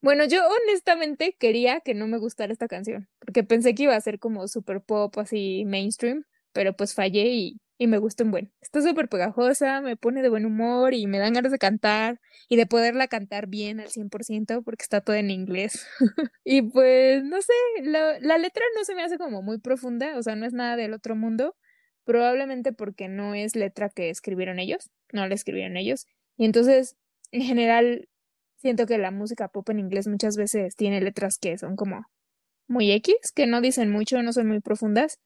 Bueno, 0.00 0.24
yo 0.24 0.42
honestamente 0.46 1.36
quería 1.38 1.80
que 1.80 1.94
no 1.94 2.06
me 2.06 2.18
gustara 2.18 2.52
esta 2.52 2.68
canción, 2.68 3.08
porque 3.18 3.42
pensé 3.42 3.74
que 3.74 3.84
iba 3.84 3.96
a 3.96 4.00
ser 4.00 4.18
como 4.20 4.46
super 4.46 4.80
pop, 4.80 5.16
así 5.18 5.64
mainstream, 5.66 6.24
pero 6.52 6.72
pues 6.74 6.94
fallé 6.94 7.26
y, 7.30 7.60
y 7.78 7.88
me 7.88 7.98
gustó 7.98 8.22
un 8.24 8.30
buen. 8.30 8.52
Está 8.60 8.80
súper 8.80 9.08
pegajosa, 9.08 9.80
me 9.80 9.96
pone 9.96 10.22
de 10.22 10.28
buen 10.28 10.46
humor 10.46 10.94
y 10.94 11.08
me 11.08 11.18
dan 11.18 11.32
ganas 11.32 11.50
de 11.50 11.58
cantar 11.58 12.20
y 12.48 12.56
de 12.56 12.66
poderla 12.66 13.08
cantar 13.08 13.48
bien 13.48 13.80
al 13.80 13.88
100% 13.88 14.62
porque 14.62 14.84
está 14.84 15.00
todo 15.00 15.16
en 15.16 15.30
inglés. 15.30 15.84
y 16.44 16.62
pues, 16.62 17.24
no 17.24 17.42
sé, 17.42 17.52
la, 17.82 18.20
la 18.20 18.38
letra 18.38 18.62
no 18.76 18.84
se 18.84 18.94
me 18.94 19.02
hace 19.02 19.18
como 19.18 19.42
muy 19.42 19.58
profunda, 19.58 20.16
o 20.16 20.22
sea, 20.22 20.36
no 20.36 20.46
es 20.46 20.52
nada 20.52 20.76
del 20.76 20.94
otro 20.94 21.16
mundo, 21.16 21.56
probablemente 22.04 22.72
porque 22.72 23.08
no 23.08 23.34
es 23.34 23.56
letra 23.56 23.88
que 23.90 24.10
escribieron 24.10 24.60
ellos, 24.60 24.90
no 25.12 25.26
la 25.26 25.34
escribieron 25.34 25.76
ellos. 25.76 26.06
Y 26.38 26.46
entonces, 26.46 26.96
en 27.32 27.42
general, 27.42 28.08
siento 28.56 28.86
que 28.86 28.96
la 28.96 29.10
música 29.10 29.48
pop 29.48 29.68
en 29.70 29.80
inglés 29.80 30.08
muchas 30.08 30.36
veces 30.36 30.76
tiene 30.76 31.00
letras 31.00 31.38
que 31.38 31.58
son 31.58 31.76
como 31.76 32.06
muy 32.68 32.92
X, 32.92 33.14
que 33.34 33.46
no 33.46 33.60
dicen 33.60 33.90
mucho, 33.90 34.22
no 34.22 34.32
son 34.32 34.48
muy 34.48 34.60
profundas, 34.60 35.18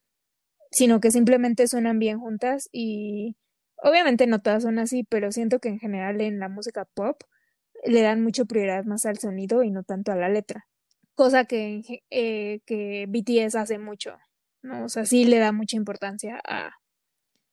sino 0.71 0.99
que 0.99 1.11
simplemente 1.11 1.67
suenan 1.67 1.99
bien 1.99 2.19
juntas 2.19 2.67
y 2.71 3.37
obviamente 3.77 4.27
no 4.27 4.41
todas 4.41 4.63
son 4.63 4.79
así, 4.79 5.03
pero 5.03 5.31
siento 5.31 5.59
que 5.59 5.69
en 5.69 5.79
general 5.79 6.19
en 6.21 6.39
la 6.39 6.49
música 6.49 6.85
pop 6.95 7.21
le 7.85 8.01
dan 8.01 8.23
mucha 8.23 8.45
prioridad 8.45 8.85
más 8.85 9.05
al 9.05 9.19
sonido 9.19 9.63
y 9.63 9.71
no 9.71 9.83
tanto 9.83 10.11
a 10.11 10.15
la 10.15 10.29
letra, 10.29 10.65
cosa 11.15 11.45
que, 11.45 11.81
eh, 12.09 12.61
que 12.65 13.05
BTS 13.07 13.55
hace 13.55 13.77
mucho, 13.77 14.17
¿no? 14.61 14.85
O 14.85 14.89
sea, 14.89 15.05
sí 15.05 15.25
le 15.25 15.37
da 15.37 15.51
mucha 15.51 15.75
importancia 15.75 16.41
a, 16.47 16.71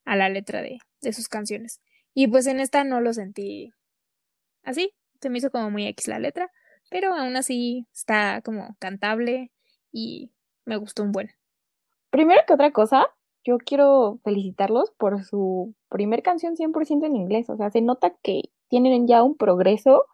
a 0.05 0.17
la 0.17 0.29
letra 0.29 0.63
de, 0.63 0.79
de 1.03 1.13
sus 1.13 1.29
canciones. 1.29 1.81
Y 2.15 2.29
pues 2.29 2.47
en 2.47 2.61
esta 2.61 2.85
no 2.85 3.01
lo 3.01 3.13
sentí 3.13 3.73
así, 4.63 4.93
se 5.21 5.31
me 5.31 5.39
hizo 5.39 5.51
como 5.51 5.71
muy 5.71 5.87
X 5.87 6.09
la 6.09 6.19
letra, 6.19 6.51
pero 6.91 7.15
aún 7.15 7.37
así 7.37 7.87
está 7.93 8.43
como 8.43 8.77
cantable 8.79 9.53
y 9.93 10.33
me 10.65 10.77
gustó 10.77 11.03
un 11.03 11.13
buen. 11.13 11.31
Primero 12.11 12.41
que 12.47 12.55
otra 12.55 12.73
cosa, 12.73 13.07
yo 13.45 13.59
quiero 13.59 14.19
felicitarlos 14.25 14.91
por 14.99 15.25
su 15.25 15.75
primer 15.89 16.23
canción 16.23 16.57
100% 16.57 17.07
en 17.07 17.17
inglés, 17.17 17.49
o 17.49 17.57
sea, 17.57 17.71
se 17.71 17.81
nota 17.81 18.15
que 18.23 18.43
tienen 18.69 19.07
ya 19.07 19.23
un 19.23 19.37
progreso 19.37 20.07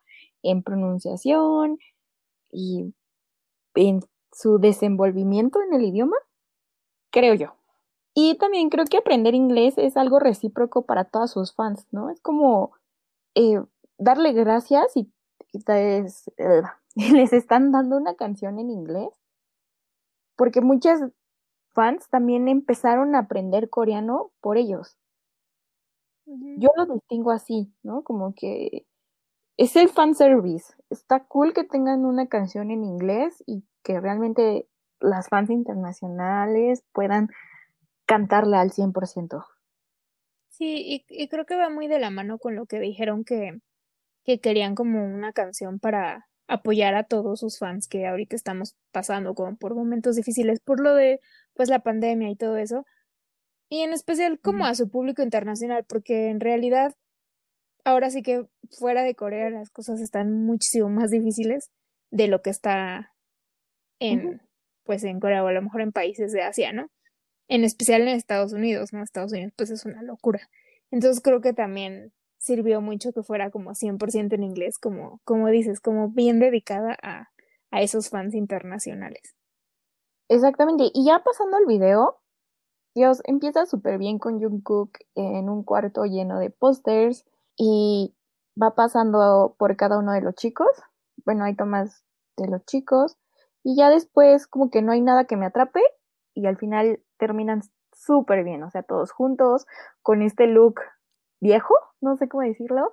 en 0.43 0.63
pronunciación 0.63 1.79
y 2.51 2.95
en 3.75 4.01
su 4.33 4.59
desenvolvimiento 4.59 5.61
en 5.63 5.75
el 5.75 5.87
idioma, 5.87 6.17
creo 7.11 7.35
yo. 7.35 7.57
Y 8.19 8.39
también 8.39 8.71
creo 8.71 8.87
que 8.87 8.97
aprender 8.97 9.35
inglés 9.35 9.77
es 9.77 9.99
algo 9.99 10.19
recíproco 10.19 10.87
para 10.87 11.05
todos 11.05 11.33
sus 11.33 11.53
fans, 11.53 11.87
¿no? 11.91 12.09
Es 12.09 12.19
como 12.23 12.73
eh, 13.35 13.63
darle 13.99 14.33
gracias 14.33 14.97
y, 14.97 15.13
les 17.13 17.33
están 17.35 17.73
dando 17.73 17.99
una 17.99 18.15
canción 18.15 18.59
en 18.59 18.71
inglés. 18.71 19.11
Porque 20.35 20.63
muchas 20.63 21.03
fans 21.75 22.09
también 22.09 22.49
empezaron 22.49 23.15
a 23.15 23.19
aprender 23.19 23.69
coreano 23.69 24.33
por 24.41 24.57
ellos. 24.57 24.97
Yo 26.25 26.71
lo 26.75 26.87
distingo 26.87 27.33
así, 27.33 27.71
¿no? 27.83 28.03
Como 28.03 28.35
que 28.35 28.87
es 29.59 29.77
el 29.77 29.91
fan 29.91 30.15
service. 30.15 30.73
Está 30.89 31.25
cool 31.25 31.53
que 31.53 31.65
tengan 31.65 32.07
una 32.07 32.29
canción 32.29 32.71
en 32.71 32.83
inglés 32.83 33.45
y 33.47 33.63
que 33.83 34.01
realmente 34.01 34.67
las 35.01 35.29
fans 35.29 35.51
internacionales 35.51 36.83
puedan 36.95 37.29
cantarla 38.07 38.61
al 38.61 38.71
100%. 38.71 39.45
Sí, 40.49 40.83
y, 40.87 41.05
y 41.09 41.29
creo 41.29 41.45
que 41.45 41.57
va 41.57 41.69
muy 41.69 41.87
de 41.87 41.99
la 41.99 42.11
mano 42.11 42.39
con 42.39 42.55
lo 42.57 42.67
que 42.67 42.81
dijeron 42.81 43.25
que 43.25 43.59
que 44.27 44.41
querían 44.41 44.75
como 44.75 45.05
una 45.05 45.33
canción 45.33 45.79
para 45.79 46.27
apoyar 46.49 46.95
a 46.95 47.05
todos 47.05 47.41
sus 47.41 47.59
fans 47.59 47.89
que 47.89 48.07
ahorita 48.07 48.37
estamos 48.37 48.77
pasando 48.93 49.35
como 49.35 49.57
por 49.57 49.75
momentos 49.75 50.17
difíciles 50.17 50.61
por 50.61 50.81
lo 50.81 50.95
de 50.95 51.21
pues 51.55 51.71
la 51.71 51.81
pandemia 51.81 52.29
y 52.29 52.37
todo 52.37 52.57
eso 52.57 52.85
y 53.69 53.83
en 53.83 53.93
especial 53.93 54.39
como 54.41 54.67
a 54.67 54.75
su 54.75 54.91
público 54.91 55.23
internacional 55.23 55.85
porque 55.89 56.29
en 56.29 56.41
realidad 56.41 56.95
ahora 57.85 58.11
sí 58.11 58.23
que 58.23 58.47
fuera 58.71 59.05
de 59.05 59.15
Corea 59.15 59.49
las 59.51 59.71
cosas 59.71 60.01
están 60.01 60.33
muchísimo 60.45 60.89
más 60.89 61.11
difíciles 61.11 61.71
de 62.11 62.27
lo 62.27 62.43
que 62.43 62.51
está 62.51 63.13
en 64.01 64.43
pues 64.85 65.05
en 65.05 65.21
Corea 65.21 65.43
o 65.45 65.49
a 65.49 65.53
lo 65.53 65.63
mejor 65.63 65.81
en 65.81 65.91
países 65.91 66.33
de 66.33 66.43
Asia, 66.43 66.73
¿no? 66.73 66.89
En 67.49 67.65
especial 67.65 68.03
en 68.03 68.09
Estados 68.09 68.53
Unidos, 68.53 68.93
¿no? 68.93 69.03
Estados 69.03 69.33
Unidos 69.33 69.53
pues 69.57 69.71
es 69.71 69.85
una 69.85 70.03
locura. 70.03 70.49
Entonces 70.91 71.23
creo 71.23 71.41
que 71.41 71.53
también 71.53 72.13
sirvió 72.39 72.81
mucho 72.81 73.13
que 73.13 73.23
fuera 73.23 73.51
como 73.51 73.75
100% 73.75 74.35
en 74.35 74.43
inglés, 74.43 74.79
como, 74.79 75.21
como 75.25 75.49
dices, 75.49 75.81
como 75.81 76.11
bien 76.11 76.39
dedicada 76.39 76.97
a, 77.03 77.31
a 77.71 77.83
esos 77.83 78.11
fans 78.11 78.35
internacionales. 78.35 79.35
Exactamente, 80.29 80.91
y 80.93 81.05
ya 81.05 81.23
pasando 81.23 81.57
al 81.57 81.67
video, 81.67 82.19
Dios 82.95 83.21
empieza 83.25 83.67
súper 83.67 83.99
bien 83.99 84.19
con 84.19 84.41
Jungkook 84.41 84.99
en 85.15 85.49
un 85.51 85.63
cuarto 85.63 86.05
lleno 86.05 86.39
de 86.39 86.51
pósters 86.51 87.25
y 87.57 88.15
va 88.61 88.75
pasando 88.75 89.55
por 89.59 89.77
cada 89.77 89.99
uno 89.99 90.13
de 90.13 90.23
los 90.23 90.35
chicos. 90.35 90.69
Bueno, 91.25 91.45
hay 91.45 91.55
tomas 91.55 92.05
de 92.37 92.49
los 92.49 92.65
chicos 92.65 93.17
y 93.63 93.77
ya 93.77 93.91
después 93.91 94.47
como 94.47 94.71
que 94.71 94.83
no 94.83 94.93
hay 94.93 95.01
nada 95.01 95.27
que 95.27 95.37
me 95.37 95.47
atrape 95.47 95.83
y 96.37 96.47
al 96.47 96.59
final 96.59 97.01
terminan 97.17 97.63
súper 97.93 98.45
bien, 98.45 98.63
o 98.63 98.71
sea, 98.71 98.83
todos 98.83 99.11
juntos 99.11 99.67
con 100.03 100.23
este 100.23 100.47
look 100.47 100.81
viejo, 101.41 101.75
no 102.01 102.17
sé 102.17 102.29
cómo 102.29 102.43
decirlo. 102.43 102.93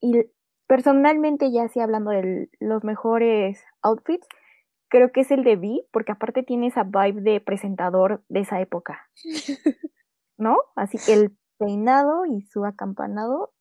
Y 0.00 0.30
personalmente, 0.66 1.50
ya 1.50 1.64
así 1.64 1.80
hablando 1.80 2.12
de 2.12 2.48
los 2.60 2.84
mejores 2.84 3.62
outfits, 3.82 4.26
creo 4.88 5.10
que 5.10 5.22
es 5.22 5.30
el 5.30 5.42
de 5.42 5.56
Vi, 5.56 5.86
porque 5.92 6.12
aparte 6.12 6.44
tiene 6.44 6.68
esa 6.68 6.84
vibe 6.84 7.20
de 7.20 7.40
presentador 7.40 8.22
de 8.28 8.40
esa 8.40 8.60
época. 8.60 9.08
¿No? 10.38 10.58
Así 10.76 10.98
que 10.98 11.14
el 11.14 11.36
peinado 11.58 12.24
y 12.26 12.42
su 12.42 12.64
acampanado. 12.64 13.52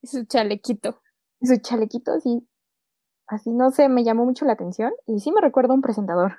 Y 0.00 0.06
su 0.06 0.24
chalequito. 0.24 1.00
Su 1.42 1.56
chalequito, 1.58 2.18
sí. 2.20 2.48
Así 3.26 3.50
no 3.50 3.70
sé, 3.70 3.88
me 3.88 4.04
llamó 4.04 4.24
mucho 4.24 4.44
la 4.44 4.52
atención. 4.52 4.92
Y 5.06 5.20
sí 5.20 5.32
me 5.32 5.40
recuerda 5.40 5.72
a 5.72 5.76
un 5.76 5.82
presentador. 5.82 6.36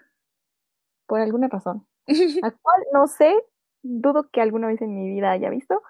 Por 1.07 1.21
alguna 1.21 1.47
razón. 1.47 1.87
La 2.43 2.51
cual 2.51 2.83
no 2.93 3.07
sé, 3.07 3.33
dudo 3.83 4.29
que 4.31 4.41
alguna 4.41 4.67
vez 4.67 4.81
en 4.81 4.95
mi 4.95 5.09
vida 5.09 5.31
haya 5.31 5.49
visto 5.49 5.81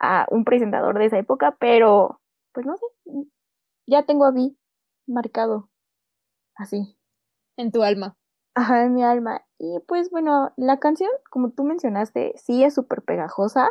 a 0.00 0.26
un 0.30 0.44
presentador 0.44 0.98
de 0.98 1.06
esa 1.06 1.18
época, 1.18 1.56
pero 1.60 2.20
pues 2.52 2.66
no 2.66 2.76
sé, 2.76 2.86
ya 3.86 4.04
tengo 4.04 4.24
a 4.24 4.30
Vi 4.32 4.56
marcado 5.06 5.68
así. 6.56 6.96
En 7.56 7.72
tu 7.72 7.82
alma. 7.82 8.16
Ajá, 8.54 8.84
en 8.84 8.94
mi 8.94 9.04
alma. 9.04 9.42
Y 9.58 9.80
pues 9.88 10.10
bueno, 10.10 10.52
la 10.56 10.78
canción, 10.78 11.10
como 11.30 11.50
tú 11.50 11.64
mencionaste, 11.64 12.34
sí 12.36 12.64
es 12.64 12.74
súper 12.74 13.02
pegajosa, 13.02 13.70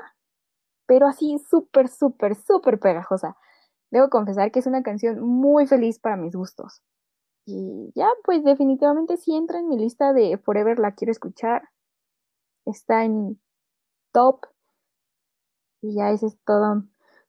pero 0.88 1.08
así 1.08 1.40
súper, 1.40 1.88
súper, 1.90 2.36
súper 2.36 2.80
pegajosa. 2.80 3.38
Debo 3.92 4.10
confesar 4.10 4.52
que 4.52 4.60
es 4.60 4.68
una 4.68 4.84
canción 4.84 5.22
muy 5.22 5.68
feliz 5.68 6.00
para 6.00 6.18
mis 6.18 6.36
gustos. 6.36 6.82
Y 7.46 7.92
ya, 7.96 8.08
pues 8.24 8.44
definitivamente 8.44 9.18
sí 9.18 9.36
entra 9.36 9.60
en 9.60 9.68
mi 9.68 9.78
lista 9.78 10.14
de 10.14 10.38
Forever 10.38 10.80
la 10.80 10.94
quiero 10.94 11.12
escuchar. 11.12 11.70
Está 12.66 13.04
en 13.04 13.40
top 14.12 14.46
y 15.82 15.96
ya 15.96 16.12
ese 16.12 16.28
es 16.28 16.38
todo, 16.46 16.84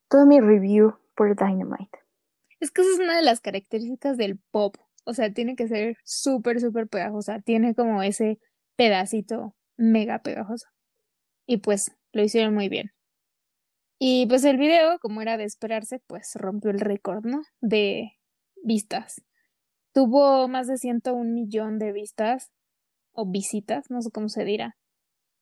todo 0.08 0.26
mi 0.26 0.40
review 0.40 0.94
por 1.14 1.34
Dynamite. 1.34 1.98
Es 2.60 2.70
que 2.70 2.82
esa 2.82 2.92
es 2.92 2.98
una 3.00 3.16
de 3.16 3.22
las 3.22 3.40
características 3.40 4.16
del 4.16 4.38
pop. 4.50 4.76
O 5.04 5.14
sea, 5.14 5.32
tiene 5.32 5.56
que 5.56 5.66
ser 5.66 5.96
súper, 6.04 6.60
súper 6.60 6.86
pegajosa. 6.88 7.40
Tiene 7.40 7.74
como 7.74 8.02
ese 8.02 8.38
pedacito 8.76 9.56
mega 9.76 10.20
pegajoso. 10.20 10.68
Y 11.46 11.56
pues 11.58 11.90
lo 12.12 12.22
hicieron 12.22 12.54
muy 12.54 12.68
bien. 12.68 12.92
Y 13.98 14.26
pues 14.26 14.44
el 14.44 14.58
video, 14.58 14.98
como 15.00 15.22
era 15.22 15.36
de 15.36 15.44
esperarse, 15.44 16.00
pues 16.06 16.32
rompió 16.34 16.70
el 16.70 16.80
récord, 16.80 17.24
¿no? 17.24 17.42
De 17.60 18.12
vistas. 18.62 19.22
Tuvo 19.92 20.48
más 20.48 20.66
de 20.66 20.78
101 20.78 21.24
millón 21.30 21.78
de 21.78 21.92
vistas 21.92 22.50
o 23.12 23.26
visitas, 23.26 23.90
no 23.90 24.00
sé 24.02 24.10
cómo 24.10 24.28
se 24.28 24.44
dirá. 24.44 24.76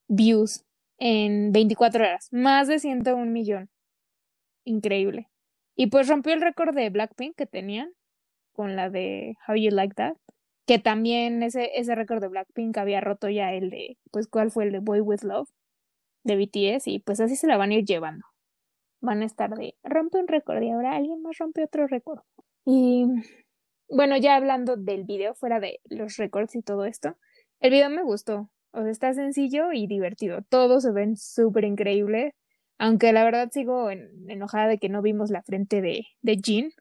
Views 0.08 0.64
en 0.98 1.52
24 1.52 2.04
horas, 2.04 2.28
más 2.32 2.68
de 2.68 2.78
101 2.78 3.30
millón. 3.30 3.70
Increíble. 4.64 5.28
Y 5.76 5.86
pues 5.86 6.08
rompió 6.08 6.34
el 6.34 6.42
récord 6.42 6.74
de 6.74 6.90
Blackpink 6.90 7.36
que 7.36 7.46
tenían 7.46 7.92
con 8.52 8.76
la 8.76 8.90
de 8.90 9.36
How 9.48 9.54
You 9.54 9.70
Like 9.70 9.94
That, 9.94 10.16
que 10.66 10.78
también 10.78 11.42
ese, 11.42 11.70
ese 11.78 11.94
récord 11.94 12.20
de 12.20 12.28
Blackpink 12.28 12.76
había 12.76 13.00
roto 13.00 13.28
ya 13.28 13.52
el 13.52 13.70
de, 13.70 13.96
pues, 14.10 14.28
¿cuál 14.28 14.50
fue 14.50 14.64
el 14.64 14.72
de 14.72 14.80
Boy 14.80 15.00
With 15.00 15.22
Love? 15.22 15.48
de 16.24 16.36
BTS 16.36 16.88
y 16.88 16.98
pues 16.98 17.20
así 17.20 17.36
se 17.36 17.46
la 17.46 17.56
van 17.56 17.70
a 17.70 17.74
ir 17.74 17.84
llevando. 17.84 18.26
Van 19.00 19.22
a 19.22 19.24
estar 19.24 19.54
de 19.54 19.74
rompe 19.82 20.18
un 20.18 20.28
récord 20.28 20.62
y 20.62 20.70
ahora 20.70 20.96
alguien 20.96 21.22
más 21.22 21.38
rompe 21.38 21.64
otro 21.64 21.86
récord. 21.86 22.20
Y 22.64 23.06
bueno, 23.90 24.16
ya 24.16 24.36
hablando 24.36 24.76
del 24.76 25.04
video, 25.04 25.34
fuera 25.34 25.60
de 25.60 25.80
los 25.84 26.16
récords 26.16 26.54
y 26.54 26.62
todo 26.62 26.84
esto, 26.84 27.16
el 27.60 27.70
video 27.70 27.90
me 27.90 28.02
gustó. 28.02 28.50
O 28.72 28.82
sea, 28.82 28.90
está 28.90 29.12
sencillo 29.12 29.72
y 29.72 29.86
divertido. 29.86 30.42
Todos 30.48 30.84
se 30.84 30.92
ven 30.92 31.16
súper 31.16 31.64
increíble. 31.64 32.34
Aunque 32.78 33.12
la 33.12 33.24
verdad 33.24 33.50
sigo 33.52 33.90
enojada 33.90 34.68
de 34.68 34.78
que 34.78 34.88
no 34.88 35.02
vimos 35.02 35.30
la 35.30 35.42
frente 35.42 35.82
de, 35.82 36.06
de 36.22 36.36
Jean. 36.36 36.72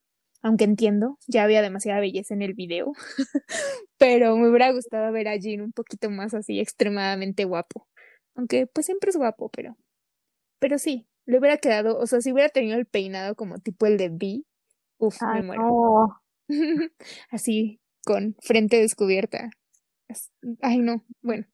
Aunque 0.41 0.63
entiendo, 0.63 1.17
ya 1.27 1.43
había 1.43 1.61
demasiada 1.61 1.99
belleza 1.99 2.33
en 2.33 2.41
el 2.41 2.53
video. 2.53 2.93
Pero 3.97 4.37
me 4.37 4.47
hubiera 4.47 4.71
gustado 4.71 5.11
ver 5.11 5.27
a 5.27 5.35
Jean 5.35 5.61
un 5.61 5.73
poquito 5.73 6.09
más 6.09 6.33
así, 6.33 6.59
extremadamente 6.59 7.43
guapo. 7.43 7.87
Aunque 8.35 8.67
pues 8.67 8.85
siempre 8.85 9.09
es 9.09 9.17
guapo, 9.17 9.49
pero. 9.49 9.75
Pero 10.59 10.77
sí, 10.77 11.07
le 11.25 11.39
hubiera 11.39 11.57
quedado, 11.57 11.97
o 11.97 12.07
sea, 12.07 12.21
si 12.21 12.31
hubiera 12.31 12.47
tenido 12.47 12.77
el 12.77 12.85
peinado 12.85 13.35
como 13.35 13.59
tipo 13.59 13.85
el 13.85 13.97
de 13.97 14.09
B, 14.09 14.43
uff, 14.97 15.21
me 15.21 15.41
muero. 15.43 16.21
Así, 17.29 17.79
con 18.03 18.35
frente 18.41 18.77
descubierta. 18.77 19.51
Ay, 20.61 20.79
no, 20.79 21.05
bueno. 21.21 21.45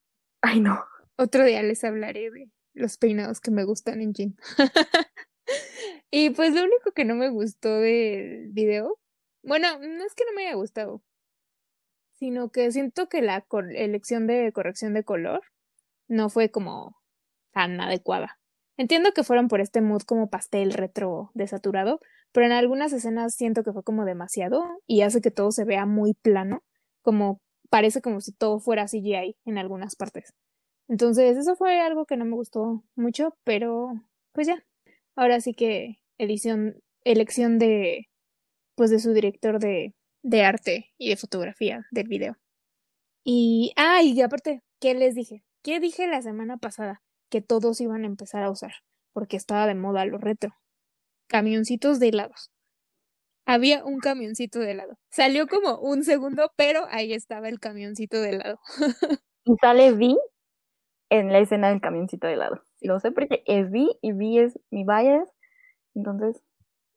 Ay, 0.42 0.62
no. 0.62 0.84
Otro 1.18 1.44
día 1.46 1.62
les 1.64 1.84
hablaré 1.84 2.32
de 2.32 2.50
los 2.74 2.98
peinados 2.98 3.42
que 3.42 3.52
me 3.52 3.64
gustan 3.64 4.02
en 4.02 4.14
Jin. 4.14 4.38
y 6.12 6.30
pues 6.32 6.54
lo 6.54 6.64
único 6.64 6.92
que 6.94 7.06
no 7.06 7.16
me 7.16 7.30
gustó 7.30 7.80
del 7.80 8.50
video, 8.52 9.00
bueno, 9.44 9.80
no 9.80 10.06
es 10.06 10.14
que 10.16 10.26
no 10.26 10.34
me 10.34 10.48
haya 10.48 10.56
gustado, 10.56 11.04
sino 12.14 12.50
que 12.50 12.72
siento 12.72 13.08
que 13.08 13.22
la 13.22 13.46
elección 13.76 14.28
de 14.28 14.52
corrección 14.54 14.94
de 14.94 15.04
color 15.04 15.42
no 16.08 16.30
fue 16.30 16.50
como 16.50 16.98
tan 17.52 17.80
adecuada. 17.80 18.40
Entiendo 18.78 19.12
que 19.14 19.24
fueron 19.24 19.48
por 19.48 19.62
este 19.62 19.82
mood 19.82 20.02
como 20.02 20.30
pastel 20.30 20.74
retro 20.74 21.32
desaturado, 21.34 22.00
pero 22.32 22.46
en 22.46 22.52
algunas 22.52 22.92
escenas 22.92 23.36
siento 23.36 23.64
que 23.64 23.72
fue 23.72 23.84
como 23.84 24.04
demasiado 24.04 24.66
y 24.86 25.02
hace 25.02 25.22
que 25.22 25.32
todo 25.32 25.52
se 25.52 25.64
vea 25.64 25.86
muy 25.86 26.14
plano, 26.14 26.64
como 27.02 27.40
parece 27.70 28.02
como 28.02 28.20
si 28.22 28.34
todo 28.34 28.60
fuera 28.60 28.88
CGI 28.88 29.38
en 29.46 29.58
algunas 29.58 29.96
partes. 29.96 30.34
Entonces, 30.88 31.38
eso 31.38 31.56
fue 31.56 31.80
algo 31.80 32.06
que 32.06 32.18
no 32.18 32.26
me 32.26 32.36
gustó 32.36 32.84
mucho, 32.96 33.38
pero 33.44 33.94
pues 34.34 34.48
ya. 34.48 34.64
Ahora 35.16 35.40
sí 35.40 35.54
que 35.54 36.00
edición, 36.18 36.82
elección 37.04 37.58
de 37.60 38.10
pues 38.76 38.92
de 38.92 39.00
su 39.00 39.14
director 39.14 39.60
de, 39.60 39.96
de 40.22 40.44
arte 40.44 40.94
y 40.98 41.10
de 41.10 41.16
fotografía 41.18 41.86
del 41.92 42.08
video. 42.08 42.38
Y, 43.24 43.74
ah, 43.78 44.04
y 44.04 44.22
aparte, 44.22 44.62
¿qué 44.80 44.94
les 44.94 45.16
dije? 45.16 45.44
¿Qué 45.64 45.80
dije 45.80 46.08
la 46.08 46.22
semana 46.22 46.58
pasada? 46.58 47.02
Que 47.30 47.42
todos 47.42 47.82
iban 47.82 48.04
a 48.04 48.08
empezar 48.08 48.44
a 48.44 48.50
usar, 48.50 48.74
porque 49.14 49.38
estaba 49.38 49.68
de 49.68 49.76
moda 49.76 50.06
lo 50.06 50.18
retro. 50.18 50.52
Camioncitos 51.28 52.00
de 52.00 52.10
helados. 52.10 52.52
Había 53.48 53.86
un 53.86 54.00
camioncito 54.00 54.60
de 54.60 54.72
helado. 54.72 54.98
Salió 55.12 55.48
como 55.48 55.78
un 55.80 56.04
segundo, 56.04 56.52
pero 56.56 56.86
ahí 56.90 57.14
estaba 57.14 57.48
el 57.48 57.60
camioncito 57.60 58.20
de 58.20 58.32
helado. 58.32 58.60
y 59.46 59.56
sale 59.62 59.92
Vi 59.94 60.18
en 61.10 61.32
la 61.32 61.40
escena 61.40 61.70
del 61.70 61.80
camioncito 61.80 62.26
de 62.26 62.34
helado. 62.34 62.64
Lo 62.82 63.00
sé 63.00 63.12
porque 63.12 63.44
es 63.46 63.70
Vi 63.70 63.98
y 64.02 64.14
Vi 64.14 64.40
es 64.40 64.60
mi 64.72 64.84
bias, 64.84 65.30
entonces 65.94 66.42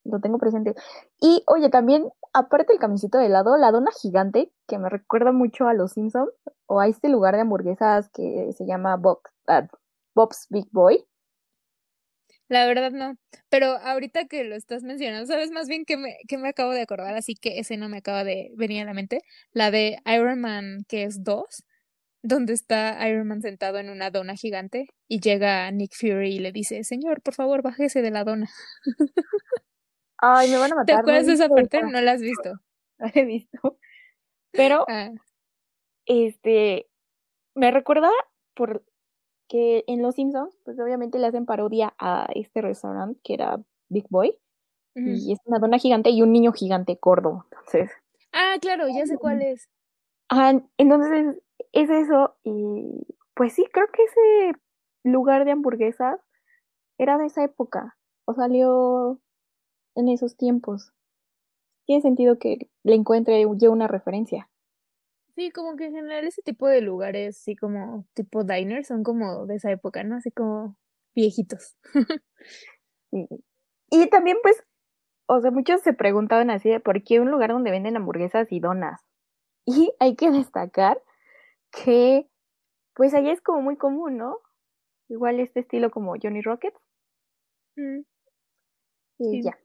lo 0.04 0.20
tengo 0.20 0.38
presente. 0.38 0.74
Y 1.20 1.42
oye, 1.46 1.68
también, 1.68 2.08
aparte 2.32 2.72
del 2.72 2.80
camioncito 2.80 3.18
de 3.18 3.26
helado, 3.26 3.58
la 3.58 3.70
dona 3.70 3.90
gigante, 4.00 4.50
que 4.66 4.78
me 4.78 4.88
recuerda 4.88 5.32
mucho 5.32 5.68
a 5.68 5.74
los 5.74 5.92
Simpsons, 5.92 6.30
o 6.66 6.80
a 6.80 6.88
este 6.88 7.10
lugar 7.10 7.34
de 7.34 7.42
hamburguesas 7.42 8.08
que 8.10 8.52
se 8.52 8.66
llama 8.66 9.00
ah, 9.46 9.68
Bob's 10.18 10.48
Big 10.50 10.66
Boy. 10.72 11.04
La 12.48 12.66
verdad 12.66 12.90
no, 12.90 13.14
pero 13.48 13.76
ahorita 13.76 14.24
que 14.26 14.42
lo 14.42 14.56
estás 14.56 14.82
mencionando, 14.82 15.26
¿sabes 15.26 15.52
más 15.52 15.68
bien 15.68 15.84
que 15.84 15.96
me, 15.96 16.16
que 16.26 16.38
me 16.38 16.48
acabo 16.48 16.72
de 16.72 16.80
acordar? 16.80 17.14
Así 17.14 17.34
que 17.34 17.60
ese 17.60 17.76
no 17.76 17.88
me 17.88 17.98
acaba 17.98 18.24
de 18.24 18.50
venir 18.56 18.82
a 18.82 18.86
la 18.86 18.94
mente. 18.94 19.20
La 19.52 19.70
de 19.70 19.98
Iron 20.06 20.40
Man, 20.40 20.84
que 20.88 21.04
es 21.04 21.22
2, 21.22 21.44
donde 22.22 22.54
está 22.54 23.06
Iron 23.08 23.28
Man 23.28 23.42
sentado 23.42 23.78
en 23.78 23.90
una 23.90 24.10
dona 24.10 24.34
gigante 24.34 24.88
y 25.06 25.20
llega 25.20 25.70
Nick 25.70 25.92
Fury 25.94 26.34
y 26.34 26.38
le 26.40 26.50
dice, 26.50 26.82
señor, 26.82 27.22
por 27.22 27.34
favor, 27.34 27.62
bájese 27.62 28.02
de 28.02 28.10
la 28.10 28.24
dona. 28.24 28.48
Ay, 30.18 30.50
me 30.50 30.56
van 30.56 30.72
a 30.72 30.76
matar. 30.76 30.96
¿Te 30.96 31.00
acuerdas 31.00 31.26
de 31.26 31.34
esa 31.34 31.48
parte? 31.48 31.82
No 31.82 32.00
la 32.00 32.12
has 32.12 32.22
visto. 32.22 32.54
La 32.98 33.12
he 33.14 33.24
visto. 33.24 33.78
Pero 34.50 34.84
ah 34.88 35.10
este, 36.08 36.88
me 37.54 37.70
recuerda 37.70 38.10
por 38.54 38.82
que 39.48 39.84
en 39.86 40.02
Los 40.02 40.14
Simpsons, 40.16 40.56
pues 40.64 40.78
obviamente 40.78 41.18
le 41.18 41.26
hacen 41.26 41.46
parodia 41.46 41.94
a 41.98 42.28
este 42.34 42.60
restaurante 42.60 43.18
que 43.24 43.34
era 43.34 43.60
Big 43.88 44.06
Boy. 44.10 44.38
Y 44.94 45.32
es 45.32 45.38
una 45.44 45.60
dona 45.60 45.78
gigante 45.78 46.10
y 46.10 46.22
un 46.22 46.32
niño 46.32 46.52
gigante 46.52 46.98
gordo. 47.00 47.46
Entonces. 47.52 47.90
Ah, 48.32 48.56
claro, 48.60 48.88
ya 48.88 49.06
sé 49.06 49.16
cuál 49.16 49.42
es. 49.42 49.68
Ah, 50.28 50.60
entonces 50.76 51.40
es 51.70 51.88
eso. 51.88 52.34
Y 52.42 53.06
pues 53.34 53.52
sí, 53.52 53.64
creo 53.72 53.86
que 53.92 54.02
ese 54.02 54.58
lugar 55.04 55.44
de 55.44 55.52
hamburguesas 55.52 56.18
era 56.98 57.16
de 57.16 57.26
esa 57.26 57.44
época. 57.44 57.96
O 58.24 58.34
salió 58.34 59.20
en 59.94 60.08
esos 60.08 60.36
tiempos. 60.36 60.92
Tiene 61.86 62.02
sentido 62.02 62.40
que 62.40 62.68
le 62.82 62.94
encuentre 62.96 63.46
yo 63.56 63.70
una 63.70 63.86
referencia. 63.86 64.50
Sí, 65.38 65.52
como 65.52 65.76
que 65.76 65.84
en 65.84 65.92
general 65.92 66.26
ese 66.26 66.42
tipo 66.42 66.66
de 66.66 66.80
lugares, 66.80 67.36
sí, 67.36 67.54
como 67.54 68.04
tipo 68.12 68.42
diners, 68.42 68.88
son 68.88 69.04
como 69.04 69.46
de 69.46 69.54
esa 69.54 69.70
época, 69.70 70.02
¿no? 70.02 70.16
Así 70.16 70.32
como 70.32 70.76
viejitos. 71.14 71.76
y, 73.12 74.10
también, 74.10 74.38
pues, 74.42 74.60
o 75.28 75.40
sea, 75.40 75.52
muchos 75.52 75.80
se 75.82 75.92
preguntaban 75.92 76.50
así 76.50 76.68
de 76.68 76.80
por 76.80 77.04
qué 77.04 77.20
un 77.20 77.30
lugar 77.30 77.50
donde 77.50 77.70
venden 77.70 77.96
hamburguesas 77.96 78.50
y 78.50 78.58
donas. 78.58 79.00
Y 79.64 79.92
hay 80.00 80.16
que 80.16 80.32
destacar 80.32 81.00
que, 81.70 82.28
pues, 82.96 83.14
allá 83.14 83.30
es 83.30 83.40
como 83.40 83.62
muy 83.62 83.76
común, 83.76 84.16
¿no? 84.16 84.40
Igual 85.08 85.38
este 85.38 85.60
estilo 85.60 85.92
como 85.92 86.16
Johnny 86.20 86.40
Rocket. 86.42 86.74
Mm. 87.76 88.00
Y 89.20 89.44
ya. 89.44 89.56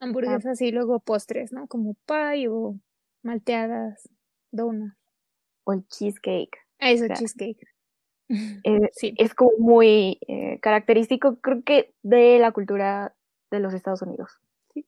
Hamburguesas 0.00 0.62
y 0.62 0.72
luego 0.72 0.98
postres, 0.98 1.52
¿no? 1.52 1.66
Como 1.66 1.92
pie 2.06 2.48
o 2.48 2.80
malteadas, 3.22 4.08
donas 4.50 4.99
o 5.70 5.72
el 5.72 5.86
cheesecake. 5.86 6.58
Ah, 6.78 6.90
eso, 6.90 7.06
cheesecake. 7.08 7.66
Eh, 8.28 8.30
sí. 8.92 9.14
Es 9.16 9.34
como 9.34 9.52
muy 9.58 10.18
eh, 10.26 10.58
característico, 10.60 11.40
creo 11.40 11.62
que, 11.62 11.94
de 12.02 12.38
la 12.38 12.52
cultura 12.52 13.14
de 13.50 13.60
los 13.60 13.74
Estados 13.74 14.02
Unidos. 14.02 14.40
Sí. 14.74 14.84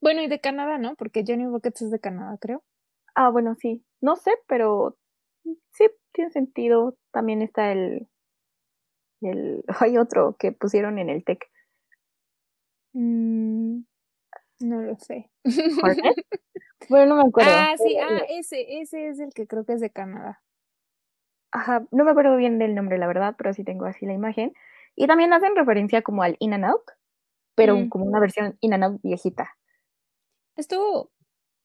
Bueno, 0.00 0.22
y 0.22 0.28
de 0.28 0.40
Canadá, 0.40 0.78
¿no? 0.78 0.94
Porque 0.96 1.24
Johnny 1.26 1.46
Rockets 1.46 1.82
es 1.82 1.90
de 1.90 2.00
Canadá, 2.00 2.36
creo. 2.40 2.62
Ah, 3.14 3.30
bueno, 3.30 3.54
sí. 3.54 3.84
No 4.00 4.16
sé, 4.16 4.32
pero 4.46 4.96
sí, 5.72 5.86
tiene 6.12 6.30
sentido. 6.30 6.96
También 7.12 7.42
está 7.42 7.72
el. 7.72 8.08
el 9.20 9.64
hay 9.80 9.98
otro 9.98 10.36
que 10.38 10.52
pusieron 10.52 10.98
en 10.98 11.10
el 11.10 11.24
TEC. 11.24 11.46
Mm, 12.92 13.82
no 14.60 14.80
lo 14.82 14.96
sé. 14.96 15.30
Bueno, 16.88 17.14
no 17.14 17.22
me 17.22 17.28
acuerdo. 17.28 17.50
Ah, 17.54 17.74
sí, 17.76 17.96
ah, 17.98 18.22
ese, 18.30 18.80
ese 18.80 19.08
es 19.08 19.20
el 19.20 19.32
que 19.32 19.46
creo 19.46 19.64
que 19.64 19.74
es 19.74 19.80
de 19.80 19.90
Canadá. 19.90 20.42
Ajá, 21.52 21.86
no 21.90 22.04
me 22.04 22.10
acuerdo 22.10 22.36
bien 22.36 22.58
del 22.58 22.74
nombre, 22.74 22.98
la 22.98 23.06
verdad, 23.06 23.34
pero 23.36 23.52
sí 23.52 23.64
tengo 23.64 23.84
así 23.84 24.06
la 24.06 24.12
imagen. 24.12 24.54
Y 24.96 25.06
también 25.06 25.32
hacen 25.32 25.54
referencia 25.54 26.02
como 26.02 26.22
al 26.22 26.36
In 26.40 26.54
and 26.54 26.64
Out, 26.64 26.82
pero 27.54 27.76
mm. 27.76 27.88
como 27.90 28.06
una 28.06 28.18
versión 28.18 28.56
In 28.60 28.72
and 28.74 28.84
Out 28.84 29.02
viejita. 29.02 29.50
Estuvo, 30.56 31.10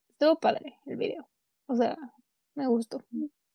estuvo 0.10 0.39
padre 0.39 0.77
el 0.86 0.97
video. 0.97 1.27
O 1.67 1.75
sea, 1.75 1.97
me 2.53 2.67
gustó. 2.67 3.01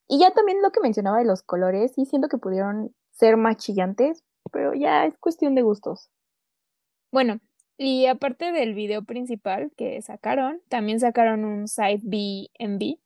Y 0.07 0.19
ya 0.19 0.31
también 0.31 0.61
lo 0.61 0.71
que 0.71 0.81
mencionaba 0.81 1.19
de 1.19 1.25
los 1.25 1.43
colores, 1.43 1.93
sí 1.93 2.05
siento 2.05 2.27
que 2.27 2.37
pudieron 2.37 2.93
ser 3.11 3.37
más 3.37 3.57
chillantes, 3.57 4.23
pero 4.51 4.73
ya 4.73 5.05
es 5.05 5.17
cuestión 5.19 5.55
de 5.55 5.61
gustos. 5.61 6.09
Bueno, 7.11 7.39
y 7.83 8.05
aparte 8.05 8.51
del 8.51 8.75
video 8.75 9.03
principal 9.03 9.71
que 9.75 9.99
sacaron, 10.03 10.61
también 10.69 10.99
sacaron 10.99 11.45
un 11.45 11.67
side 11.67 12.01
B 12.03 12.51
en 12.59 12.77
B, 12.77 12.99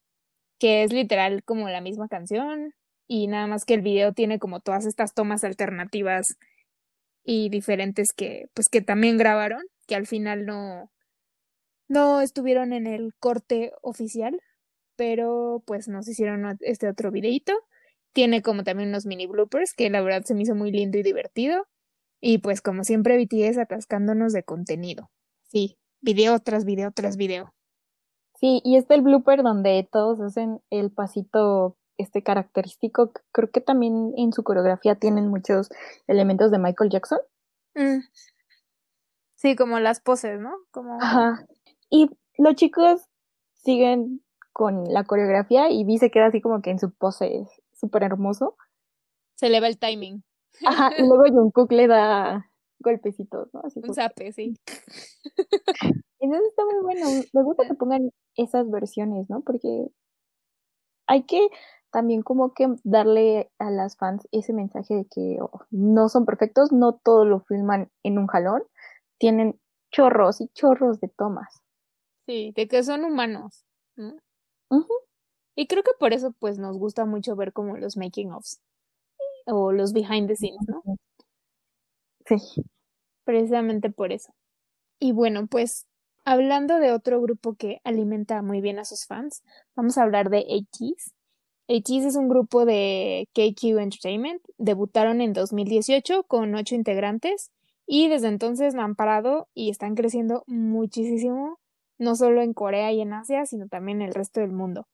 que 0.59 0.83
es 0.83 0.91
literal 0.91 1.45
como 1.45 1.69
la 1.69 1.79
misma 1.79 2.09
canción 2.09 2.73
y 3.07 3.27
nada 3.27 3.47
más 3.47 3.63
que 3.63 3.75
el 3.75 3.81
video 3.81 4.11
tiene 4.11 4.37
como 4.37 4.59
todas 4.59 4.85
estas 4.85 5.13
tomas 5.13 5.45
alternativas 5.45 6.35
y 7.23 7.47
diferentes 7.47 8.09
que 8.13 8.49
pues 8.53 8.67
que 8.67 8.81
también 8.81 9.17
grabaron, 9.17 9.61
que 9.87 9.95
al 9.95 10.07
final 10.07 10.45
no 10.45 10.91
no 11.87 12.19
estuvieron 12.19 12.73
en 12.73 12.85
el 12.85 13.13
corte 13.17 13.71
oficial, 13.81 14.41
pero 14.97 15.63
pues 15.65 15.87
nos 15.87 16.05
hicieron 16.09 16.57
este 16.59 16.89
otro 16.89 17.11
videito. 17.11 17.53
Tiene 18.11 18.41
como 18.41 18.65
también 18.65 18.89
unos 18.89 19.05
mini 19.05 19.25
bloopers 19.25 19.73
que 19.73 19.89
la 19.89 20.01
verdad 20.01 20.23
se 20.25 20.35
me 20.35 20.41
hizo 20.43 20.53
muy 20.53 20.71
lindo 20.73 20.97
y 20.97 21.03
divertido. 21.03 21.65
Y 22.21 22.39
pues 22.39 22.61
como 22.61 22.83
siempre 22.83 23.17
BTS 23.17 23.57
atascándonos 23.57 24.33
de 24.33 24.43
contenido. 24.43 25.11
Sí, 25.47 25.77
video 26.01 26.39
tras 26.39 26.65
video 26.65 26.91
tras 26.91 27.17
video. 27.17 27.53
Sí, 28.39 28.61
y 28.63 28.77
está 28.77 28.95
el 28.95 29.01
blooper 29.01 29.43
donde 29.43 29.87
todos 29.91 30.19
hacen 30.19 30.59
el 30.69 30.91
pasito 30.91 31.77
este 31.97 32.23
característico. 32.23 33.11
Creo 33.31 33.49
que 33.51 33.61
también 33.61 34.13
en 34.17 34.33
su 34.33 34.43
coreografía 34.43 34.95
tienen 34.95 35.29
muchos 35.29 35.69
elementos 36.07 36.51
de 36.51 36.59
Michael 36.59 36.89
Jackson. 36.89 37.19
Mm. 37.75 37.99
Sí, 39.35 39.55
como 39.55 39.79
las 39.79 40.01
poses, 40.01 40.39
¿no? 40.39 40.51
Como... 40.71 40.97
Ajá. 41.01 41.45
Y 41.89 42.09
los 42.37 42.55
chicos 42.55 43.07
siguen 43.53 44.21
con 44.51 44.85
la 44.85 45.03
coreografía 45.03 45.69
y 45.69 45.83
Vi 45.83 45.97
se 45.97 46.11
queda 46.11 46.27
así 46.27 46.41
como 46.41 46.61
que 46.61 46.71
en 46.71 46.79
su 46.79 46.91
pose 46.91 47.45
súper 47.73 48.03
hermoso. 48.03 48.55
Se 49.35 49.49
le 49.49 49.59
va 49.59 49.67
el 49.67 49.77
timing. 49.77 50.23
Ajá, 50.65 50.91
y 50.97 51.01
luego 51.01 51.23
Jungkook 51.27 51.71
le 51.71 51.87
da 51.87 52.49
golpecitos, 52.79 53.53
¿no? 53.53 53.61
Un 53.75 53.93
zape, 53.93 54.31
sí. 54.31 54.55
Entonces 56.19 56.49
está 56.49 56.65
muy 56.65 56.81
bueno. 56.81 57.07
Me 57.33 57.43
gusta 57.43 57.67
que 57.67 57.73
pongan 57.73 58.11
esas 58.35 58.69
versiones, 58.69 59.29
¿no? 59.29 59.41
Porque 59.41 59.87
hay 61.07 61.23
que 61.23 61.49
también 61.91 62.21
como 62.21 62.53
que 62.53 62.67
darle 62.83 63.51
a 63.57 63.71
las 63.71 63.97
fans 63.97 64.27
ese 64.31 64.53
mensaje 64.53 64.95
de 64.95 65.05
que 65.05 65.37
oh, 65.39 65.61
no 65.71 66.09
son 66.09 66.25
perfectos, 66.25 66.71
no 66.71 66.93
todo 66.93 67.25
lo 67.25 67.41
filman 67.41 67.89
en 68.03 68.17
un 68.17 68.27
jalón, 68.27 68.63
tienen 69.17 69.59
chorros 69.91 70.41
y 70.41 70.49
chorros 70.49 70.99
de 70.99 71.07
tomas. 71.07 71.61
Sí, 72.25 72.53
de 72.55 72.67
que 72.67 72.83
son 72.83 73.05
humanos. 73.05 73.65
Y 75.55 75.67
creo 75.67 75.83
que 75.83 75.91
por 75.97 76.11
eso 76.11 76.33
pues 76.37 76.59
nos 76.59 76.77
gusta 76.77 77.05
mucho 77.05 77.35
ver 77.35 77.53
como 77.53 77.77
los 77.77 77.95
making 77.95 78.33
ofs 78.33 78.61
o 79.45 79.71
los 79.71 79.93
behind 79.93 80.27
the 80.27 80.35
scenes, 80.35 80.67
¿no? 80.67 80.83
Sí. 82.25 82.35
Precisamente 83.25 83.89
por 83.91 84.11
eso. 84.11 84.33
Y 84.99 85.11
bueno, 85.13 85.47
pues 85.47 85.87
hablando 86.25 86.79
de 86.79 86.91
otro 86.91 87.21
grupo 87.21 87.55
que 87.55 87.79
alimenta 87.83 88.41
muy 88.41 88.61
bien 88.61 88.79
a 88.79 88.85
sus 88.85 89.05
fans, 89.05 89.43
vamos 89.75 89.97
a 89.97 90.03
hablar 90.03 90.29
de 90.29 90.39
ATEEZ. 90.39 91.13
ATEEZ 91.69 92.05
es 92.05 92.15
un 92.15 92.29
grupo 92.29 92.65
de 92.65 93.29
KQ 93.33 93.79
Entertainment. 93.79 94.41
Debutaron 94.57 95.21
en 95.21 95.33
2018 95.33 96.23
con 96.23 96.55
ocho 96.55 96.75
integrantes 96.75 97.51
y 97.87 98.09
desde 98.09 98.27
entonces 98.29 98.75
no 98.75 98.83
han 98.83 98.95
parado 98.95 99.49
y 99.53 99.69
están 99.71 99.95
creciendo 99.95 100.43
muchísimo, 100.47 101.59
no 101.99 102.15
solo 102.15 102.41
en 102.41 102.53
Corea 102.53 102.91
y 102.91 103.01
en 103.01 103.13
Asia, 103.13 103.45
sino 103.45 103.67
también 103.67 104.01
en 104.01 104.09
el 104.09 104.13
resto 104.15 104.41
del 104.41 104.51
mundo. 104.51 104.87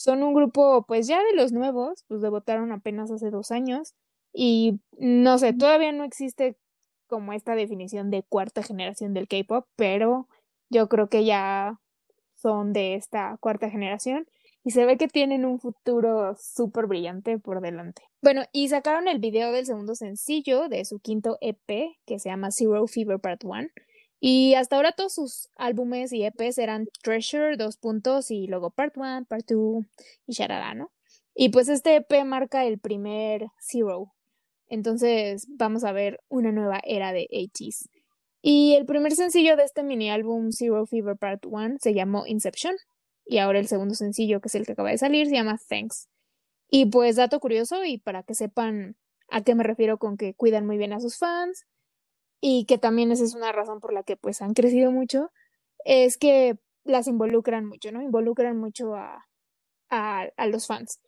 Son 0.00 0.22
un 0.22 0.32
grupo, 0.32 0.86
pues 0.88 1.06
ya 1.06 1.22
de 1.22 1.34
los 1.34 1.52
nuevos, 1.52 2.06
pues 2.08 2.22
debutaron 2.22 2.72
apenas 2.72 3.10
hace 3.10 3.28
dos 3.28 3.50
años 3.50 3.92
y 4.32 4.80
no 4.98 5.36
sé, 5.36 5.52
todavía 5.52 5.92
no 5.92 6.04
existe 6.04 6.56
como 7.06 7.34
esta 7.34 7.54
definición 7.54 8.08
de 8.10 8.22
cuarta 8.22 8.62
generación 8.62 9.12
del 9.12 9.28
K-pop, 9.28 9.66
pero 9.76 10.26
yo 10.70 10.88
creo 10.88 11.10
que 11.10 11.26
ya 11.26 11.80
son 12.34 12.72
de 12.72 12.94
esta 12.94 13.36
cuarta 13.42 13.68
generación 13.68 14.26
y 14.64 14.70
se 14.70 14.86
ve 14.86 14.96
que 14.96 15.06
tienen 15.06 15.44
un 15.44 15.60
futuro 15.60 16.34
súper 16.38 16.86
brillante 16.86 17.38
por 17.38 17.60
delante. 17.60 18.00
Bueno, 18.22 18.44
y 18.52 18.68
sacaron 18.68 19.06
el 19.06 19.18
video 19.18 19.52
del 19.52 19.66
segundo 19.66 19.94
sencillo 19.94 20.70
de 20.70 20.86
su 20.86 21.00
quinto 21.00 21.36
EP 21.42 21.98
que 22.06 22.18
se 22.18 22.30
llama 22.30 22.50
Zero 22.50 22.86
Fever 22.86 23.20
Part 23.20 23.44
1. 23.44 23.68
Y 24.20 24.54
hasta 24.54 24.76
ahora 24.76 24.92
todos 24.92 25.14
sus 25.14 25.48
álbumes 25.56 26.12
y 26.12 26.24
EPs 26.24 26.58
eran 26.58 26.88
Treasure, 27.02 27.56
dos 27.56 27.78
puntos 27.78 28.30
y 28.30 28.46
luego 28.46 28.70
Part 28.70 28.98
1, 28.98 29.24
Part 29.24 29.46
2 29.48 29.84
y 30.26 30.32
sharada, 30.34 30.74
¿no? 30.74 30.92
Y 31.34 31.48
pues 31.48 31.70
este 31.70 31.96
EP 31.96 32.24
marca 32.24 32.66
el 32.66 32.78
primer 32.78 33.46
Zero. 33.58 34.12
Entonces 34.68 35.46
vamos 35.48 35.84
a 35.84 35.92
ver 35.92 36.20
una 36.28 36.52
nueva 36.52 36.80
era 36.84 37.12
de 37.12 37.28
80s. 37.30 37.88
Y 38.42 38.74
el 38.74 38.84
primer 38.84 39.12
sencillo 39.12 39.56
de 39.56 39.64
este 39.64 39.82
mini 39.82 40.10
álbum 40.10 40.50
Zero 40.52 40.84
Fever 40.84 41.16
Part 41.16 41.46
1 41.46 41.76
se 41.80 41.94
llamó 41.94 42.26
Inception. 42.26 42.76
Y 43.24 43.38
ahora 43.38 43.58
el 43.58 43.68
segundo 43.68 43.94
sencillo, 43.94 44.40
que 44.40 44.48
es 44.48 44.54
el 44.54 44.66
que 44.66 44.72
acaba 44.72 44.90
de 44.90 44.98
salir, 44.98 45.28
se 45.28 45.34
llama 45.34 45.58
Thanks. 45.68 46.08
Y 46.68 46.86
pues 46.86 47.16
dato 47.16 47.40
curioso 47.40 47.84
y 47.84 47.98
para 47.98 48.22
que 48.22 48.34
sepan 48.34 48.96
a 49.30 49.42
qué 49.42 49.54
me 49.54 49.64
refiero 49.64 49.98
con 49.98 50.16
que 50.18 50.34
cuidan 50.34 50.66
muy 50.66 50.76
bien 50.76 50.92
a 50.92 51.00
sus 51.00 51.16
fans 51.16 51.64
y 52.40 52.64
que 52.64 52.78
también 52.78 53.12
esa 53.12 53.24
es 53.24 53.34
una 53.34 53.52
razón 53.52 53.80
por 53.80 53.92
la 53.92 54.02
que 54.02 54.16
pues 54.16 54.42
han 54.42 54.54
crecido 54.54 54.90
mucho, 54.90 55.30
es 55.84 56.16
que 56.16 56.58
las 56.84 57.06
involucran 57.06 57.66
mucho, 57.66 57.92
¿no? 57.92 58.02
Involucran 58.02 58.58
mucho 58.58 58.94
a, 58.94 59.26
a, 59.90 60.46
los 60.46 60.66
fans. 60.66 61.00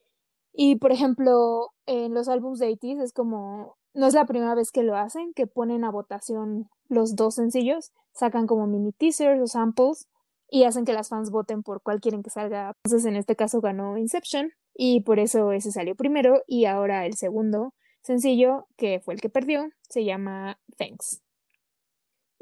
Y 0.52 0.76
por 0.76 0.92
ejemplo, 0.92 1.70
en 1.86 2.14
los 2.14 2.28
álbumes 2.28 2.58
de 2.58 2.68
80 2.72 3.04
es 3.04 3.12
como, 3.12 3.76
no 3.94 4.06
es 4.06 4.14
la 4.14 4.26
primera 4.26 4.54
vez 4.54 4.70
que 4.70 4.82
lo 4.82 4.96
hacen, 4.96 5.32
que 5.34 5.46
ponen 5.46 5.84
a 5.84 5.90
votación 5.90 6.68
los 6.88 7.16
dos 7.16 7.36
sencillos, 7.36 7.92
sacan 8.12 8.46
como 8.46 8.66
mini 8.66 8.92
teasers 8.92 9.40
o 9.40 9.46
samples 9.46 10.08
y 10.50 10.64
hacen 10.64 10.84
que 10.84 10.92
las 10.92 11.08
fans 11.08 11.30
voten 11.30 11.62
por 11.62 11.80
cuál 11.82 12.00
quieren 12.00 12.22
que 12.22 12.28
salga. 12.30 12.74
Entonces 12.84 13.08
en 13.08 13.16
este 13.16 13.36
caso 13.36 13.62
ganó 13.62 13.96
Inception 13.96 14.52
y 14.74 15.00
por 15.00 15.18
eso 15.18 15.52
ese 15.52 15.72
salió 15.72 15.94
primero 15.94 16.42
y 16.46 16.66
ahora 16.66 17.06
el 17.06 17.14
segundo 17.14 17.72
sencillo, 18.02 18.66
que 18.76 19.00
fue 19.00 19.14
el 19.14 19.20
que 19.20 19.28
perdió, 19.28 19.70
se 19.88 20.04
llama 20.04 20.58
Thanks. 20.76 21.22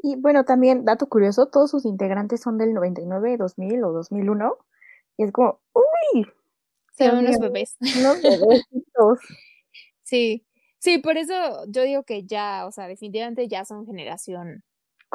Y 0.03 0.17
bueno, 0.17 0.45
también, 0.45 0.85
dato 0.85 1.09
curioso, 1.09 1.49
todos 1.49 1.71
sus 1.71 1.85
integrantes 1.85 2.41
son 2.41 2.59
del 2.59 2.73
99, 2.73 3.37
2000 3.37 3.85
o 3.85 3.93
2001. 3.93 4.57
Y 5.19 5.25
es 5.25 5.33
como, 5.33 5.61
¡uy! 5.75 6.27
Son 6.97 7.19
unos 7.19 7.39
bebés. 7.39 7.77
Unos 7.99 8.23
bebés. 8.23 8.65
sí, 10.03 10.47
sí, 10.79 10.99
por 10.99 11.19
eso 11.19 11.35
yo 11.69 11.83
digo 11.83 12.05
que 12.05 12.25
ya, 12.25 12.67
o 12.67 12.73
sea, 12.73 12.89
definitivamente 12.89 13.47
ya 13.49 13.65
son 13.65 13.85
generación. 13.85 14.65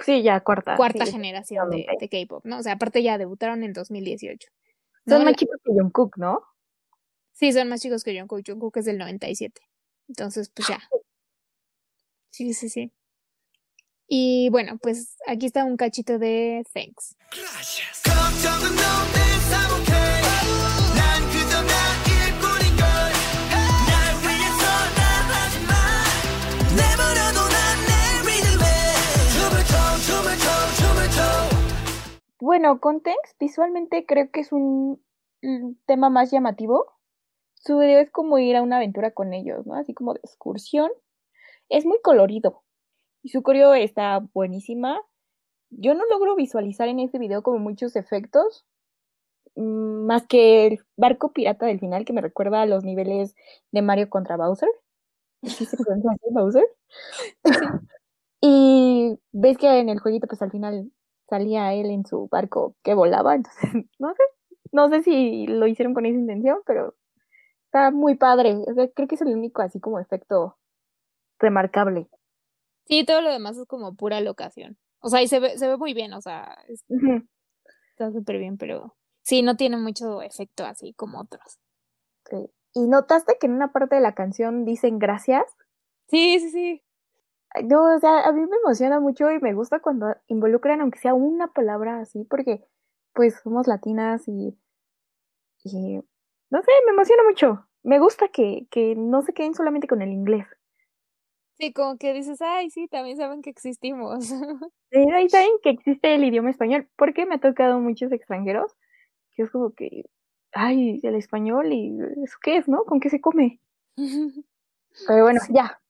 Sí, 0.03 0.21
ya 0.21 0.41
cuarta. 0.41 0.75
Cuarta 0.75 1.05
generación 1.05 1.69
de, 1.69 1.87
de 1.99 2.09
K-pop, 2.09 2.45
¿no? 2.45 2.59
O 2.59 2.63
sea, 2.63 2.73
aparte 2.73 3.01
ya 3.01 3.17
debutaron 3.17 3.63
en 3.63 3.73
2018. 3.73 4.49
Son 5.07 5.23
más 5.23 5.35
chicos 5.35 5.57
que 5.63 5.71
Jungkook, 5.71 6.17
¿no? 6.17 6.41
Sí, 7.31 7.51
son 7.51 7.69
más 7.69 7.81
chicos 7.81 8.03
que 8.03 8.17
Jungkook. 8.19 8.41
Jungkook 8.45 8.77
es 8.77 8.85
del 8.85 8.97
97. 8.97 9.61
Entonces, 10.07 10.49
pues 10.49 10.67
ya. 10.67 10.79
Sí, 12.29 12.53
sí, 12.53 12.69
sí. 12.69 12.91
Y 14.07 14.49
bueno, 14.49 14.77
pues 14.77 15.17
aquí 15.25 15.47
está 15.47 15.63
un 15.63 15.77
cachito 15.77 16.19
de 16.19 16.63
Thanks. 16.73 17.15
Bueno, 32.39 32.79
con 32.79 33.01
Thanks 33.01 33.35
visualmente 33.39 34.05
creo 34.05 34.29
que 34.29 34.41
es 34.41 34.51
un 34.51 35.01
tema 35.87 36.09
más 36.09 36.29
llamativo. 36.31 36.94
Su 37.65 37.79
video 37.79 37.99
es 37.99 38.11
como 38.11 38.37
ir 38.37 38.55
a 38.55 38.61
una 38.61 38.77
aventura 38.77 39.11
con 39.11 39.33
ellos, 39.33 39.65
¿no? 39.65 39.73
Así 39.75 39.93
como 39.93 40.13
de 40.13 40.19
excursión. 40.23 40.91
Es 41.69 41.85
muy 41.85 41.99
colorido. 42.01 42.63
Y 43.23 43.29
su 43.29 43.43
coreo 43.43 43.73
está 43.73 44.19
buenísima. 44.33 45.01
Yo 45.71 45.95
no 45.95 46.05
logro 46.07 46.35
visualizar 46.35 46.89
en 46.89 46.99
este 46.99 47.19
video 47.19 47.43
como 47.43 47.59
muchos 47.59 47.95
efectos, 47.95 48.65
mm, 49.55 50.05
más 50.05 50.27
que 50.27 50.67
el 50.67 50.79
barco 50.97 51.33
pirata 51.33 51.65
del 51.65 51.79
final 51.79 52.05
que 52.05 52.13
me 52.13 52.21
recuerda 52.21 52.61
a 52.61 52.65
los 52.67 52.83
niveles 52.83 53.35
de 53.71 53.81
Mario 53.81 54.09
contra 54.09 54.37
Bowser. 54.37 54.69
¿Sí 55.65 55.65
se 55.65 55.77
así, 55.77 56.19
Bowser? 56.31 56.65
y 58.41 59.17
ves 59.33 59.57
que 59.57 59.79
en 59.79 59.89
el 59.89 59.99
jueguito 59.99 60.27
pues 60.27 60.41
al 60.41 60.51
final 60.51 60.91
salía 61.29 61.73
él 61.73 61.87
en 61.87 62.05
su 62.05 62.27
barco 62.29 62.75
que 62.83 62.93
volaba, 62.93 63.35
entonces 63.35 63.71
no 63.99 64.13
sé, 64.13 64.23
no 64.71 64.89
sé 64.89 65.03
si 65.03 65.47
lo 65.47 65.67
hicieron 65.67 65.93
con 65.93 66.05
esa 66.05 66.19
intención, 66.19 66.59
pero 66.65 66.95
está 67.75 67.91
muy 67.91 68.15
padre. 68.15 68.57
creo 68.95 69.07
que 69.07 69.15
es 69.15 69.21
el 69.21 69.35
único 69.35 69.61
así 69.61 69.79
como 69.79 69.99
efecto 69.99 70.57
remarcable. 71.39 72.07
Sí, 72.85 73.03
todo 73.03 73.21
lo 73.21 73.31
demás 73.31 73.57
es 73.57 73.67
como 73.67 73.95
pura 73.95 74.21
locación. 74.21 74.77
O 74.99 75.09
sea, 75.09 75.21
y 75.21 75.27
se 75.27 75.39
ve, 75.39 75.57
se 75.57 75.67
ve 75.67 75.77
muy 75.77 75.93
bien, 75.93 76.13
o 76.13 76.21
sea, 76.21 76.57
está 77.91 78.11
súper 78.11 78.37
bien, 78.37 78.57
pero 78.57 78.95
sí, 79.23 79.41
no 79.41 79.57
tiene 79.57 79.77
mucho 79.77 80.21
efecto 80.21 80.65
así 80.65 80.93
como 80.93 81.19
otros. 81.19 81.59
Sí. 82.29 82.49
¿Y 82.73 82.87
notaste 82.87 83.37
que 83.39 83.47
en 83.47 83.53
una 83.53 83.71
parte 83.71 83.95
de 83.95 84.01
la 84.01 84.15
canción 84.15 84.65
dicen 84.65 84.97
gracias? 84.97 85.45
Sí, 86.07 86.39
sí, 86.39 86.51
sí. 86.51 86.81
No, 87.63 87.95
o 87.95 87.99
sea, 87.99 88.21
a 88.21 88.31
mí 88.31 88.41
me 88.41 88.57
emociona 88.57 88.99
mucho 88.99 89.31
y 89.31 89.39
me 89.39 89.53
gusta 89.53 89.79
cuando 89.79 90.15
involucran 90.27 90.81
aunque 90.81 90.99
sea 90.99 91.13
una 91.13 91.47
palabra 91.53 91.99
así, 91.99 92.23
porque 92.25 92.65
pues 93.13 93.39
somos 93.43 93.67
latinas 93.67 94.27
y, 94.27 94.57
y 95.63 96.01
no 96.49 96.61
sé, 96.61 96.71
me 96.85 96.91
emociona 96.93 97.23
mucho. 97.23 97.67
Me 97.83 97.99
gusta 97.99 98.27
que, 98.29 98.67
que 98.71 98.95
no 98.95 99.21
se 99.21 99.33
queden 99.33 99.53
solamente 99.53 99.87
con 99.87 100.01
el 100.01 100.09
inglés. 100.11 100.47
Sí, 101.57 101.71
como 101.71 101.97
que 101.97 102.13
dices, 102.13 102.41
ay, 102.41 102.69
sí, 102.69 102.87
también 102.89 103.17
saben 103.17 103.41
que 103.41 103.49
existimos. 103.49 104.19
Sí, 104.91 104.99
ahí 105.13 105.27
saben 105.29 105.49
que 105.61 105.71
existe 105.71 106.15
el 106.15 106.23
idioma 106.23 106.49
español, 106.51 106.87
porque 106.95 107.25
me 107.25 107.35
ha 107.35 107.39
tocado 107.39 107.79
muchos 107.81 108.13
extranjeros, 108.13 108.71
que 109.35 109.43
es 109.43 109.51
como 109.51 109.73
que, 109.73 110.05
ay, 110.53 111.01
el 111.03 111.15
español 111.15 111.73
y 111.73 111.97
eso 112.23 112.37
qué 112.41 112.57
es, 112.57 112.69
¿no? 112.69 112.85
¿Con 112.85 113.01
qué 113.01 113.09
se 113.09 113.19
come? 113.19 113.59
Pero 115.07 115.23
bueno, 115.23 115.41
ya. 115.49 115.81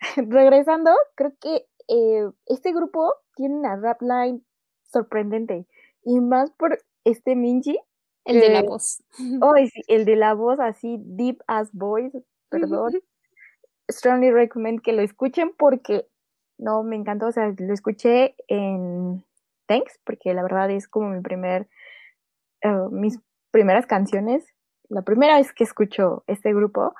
Regresando, 0.16 0.92
creo 1.14 1.32
que 1.40 1.66
eh, 1.88 2.30
este 2.46 2.72
grupo 2.72 3.12
tiene 3.36 3.56
una 3.56 3.76
rap 3.76 4.00
line 4.00 4.40
sorprendente, 4.84 5.66
y 6.04 6.20
más 6.20 6.50
por 6.52 6.78
este 7.04 7.36
Minji. 7.36 7.78
El 8.24 8.40
de 8.40 8.50
la 8.50 8.62
voz. 8.62 9.02
Oh, 9.40 9.54
sí, 9.56 9.82
el 9.88 10.04
de 10.04 10.16
la 10.16 10.34
voz 10.34 10.60
así, 10.60 10.98
deep 11.00 11.42
as 11.46 11.72
voice, 11.72 12.22
perdón. 12.48 12.92
Strongly 13.90 14.30
recommend 14.30 14.80
que 14.80 14.92
lo 14.92 15.02
escuchen 15.02 15.52
porque 15.56 16.06
no 16.58 16.82
me 16.82 16.96
encantó, 16.96 17.26
o 17.26 17.32
sea, 17.32 17.52
lo 17.56 17.74
escuché 17.74 18.36
en 18.48 19.24
Thanks, 19.66 20.00
porque 20.04 20.32
la 20.34 20.42
verdad 20.42 20.70
es 20.70 20.86
como 20.86 21.10
mi 21.10 21.20
primer, 21.20 21.68
uh, 22.64 22.88
mis 22.90 23.18
primeras 23.50 23.86
canciones, 23.86 24.44
la 24.88 25.02
primera 25.02 25.36
vez 25.36 25.52
que 25.52 25.64
escucho 25.64 26.24
este 26.26 26.54
grupo, 26.54 26.94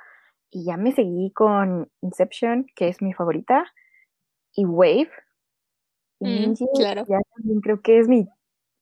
y 0.51 0.65
ya 0.65 0.77
me 0.77 0.93
seguí 0.93 1.33
con 1.33 1.91
Inception, 2.03 2.67
que 2.75 2.89
es 2.89 3.01
mi 3.01 3.13
favorita, 3.13 3.65
y 4.55 4.65
Wave. 4.65 5.11
Y 6.21 6.49
mm, 6.49 6.55
claro. 6.75 7.05
ya 7.09 7.21
también 7.35 7.61
creo 7.61 7.81
que 7.81 7.99
es 7.99 8.09
mi, 8.09 8.29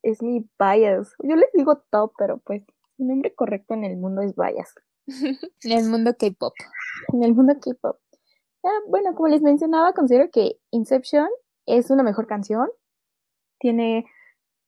es 0.02 0.22
mi 0.22 0.48
bias. 0.58 1.14
Yo 1.22 1.36
les 1.36 1.52
digo 1.52 1.82
top, 1.90 2.12
pero 2.18 2.38
pues 2.38 2.62
mi 2.98 3.06
nombre 3.06 3.34
correcto 3.34 3.74
en 3.74 3.84
el 3.84 3.96
mundo 3.96 4.22
es 4.22 4.34
bias. 4.34 4.74
en 5.64 5.72
el 5.72 5.88
mundo 5.88 6.14
K-pop. 6.18 6.54
En 7.12 7.24
el 7.24 7.34
mundo 7.34 7.54
K-pop. 7.60 7.98
bueno, 8.88 9.14
como 9.14 9.28
les 9.28 9.42
mencionaba, 9.42 9.92
considero 9.92 10.30
que 10.30 10.58
Inception 10.70 11.28
es 11.66 11.90
una 11.90 12.02
mejor 12.02 12.26
canción. 12.26 12.68
Tiene 13.58 14.06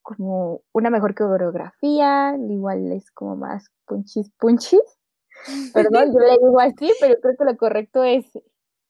como 0.03 0.63
una 0.73 0.91
mejor 0.91 1.15
coreografía, 1.15 2.37
igual 2.37 2.93
es 2.93 3.11
como 3.13 3.37
más 3.37 3.71
punchis 3.87 4.31
punchis. 4.39 4.81
Perdón, 5.75 6.13
yo 6.13 6.19
le 6.19 6.33
digo 6.33 6.61
así, 6.61 6.93
pero 7.01 7.19
creo 7.21 7.37
que 7.37 7.45
lo 7.45 7.57
correcto 7.57 8.03
es 8.03 8.27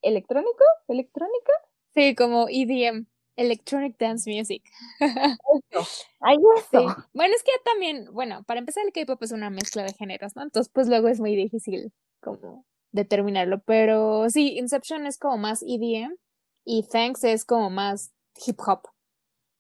electrónico, 0.01 0.65
electrónica. 0.89 1.53
Sí, 1.95 2.15
como 2.15 2.47
EDM, 2.49 3.07
Electronic 3.37 3.97
Dance 3.99 4.31
Music. 4.31 4.63
Eso, 5.01 5.87
ahí 6.21 6.37
eso. 6.57 6.87
Bueno, 7.13 7.35
es 7.35 7.43
que 7.43 7.53
también, 7.65 8.07
bueno, 8.13 8.43
para 8.45 8.61
empezar 8.61 8.85
el 8.85 8.93
K-pop 8.93 9.23
es 9.23 9.33
una 9.33 9.51
mezcla 9.51 9.83
de 9.83 9.93
géneros, 9.95 10.37
¿no? 10.37 10.43
Entonces, 10.43 10.71
pues 10.73 10.89
luego 10.89 11.09
es 11.09 11.21
muy 11.21 11.35
difícil 11.35 11.93
como 12.21 12.67
determinarlo, 12.93 13.63
pero 13.63 14.29
sí, 14.31 14.59
Inception 14.59 15.07
es 15.07 15.19
como 15.19 15.39
más 15.39 15.63
EDM 15.63 16.15
y 16.65 16.85
Thanks 16.85 17.25
es 17.25 17.45
como 17.45 17.71
más 17.71 18.13
hip 18.47 18.59
hop. 18.67 18.83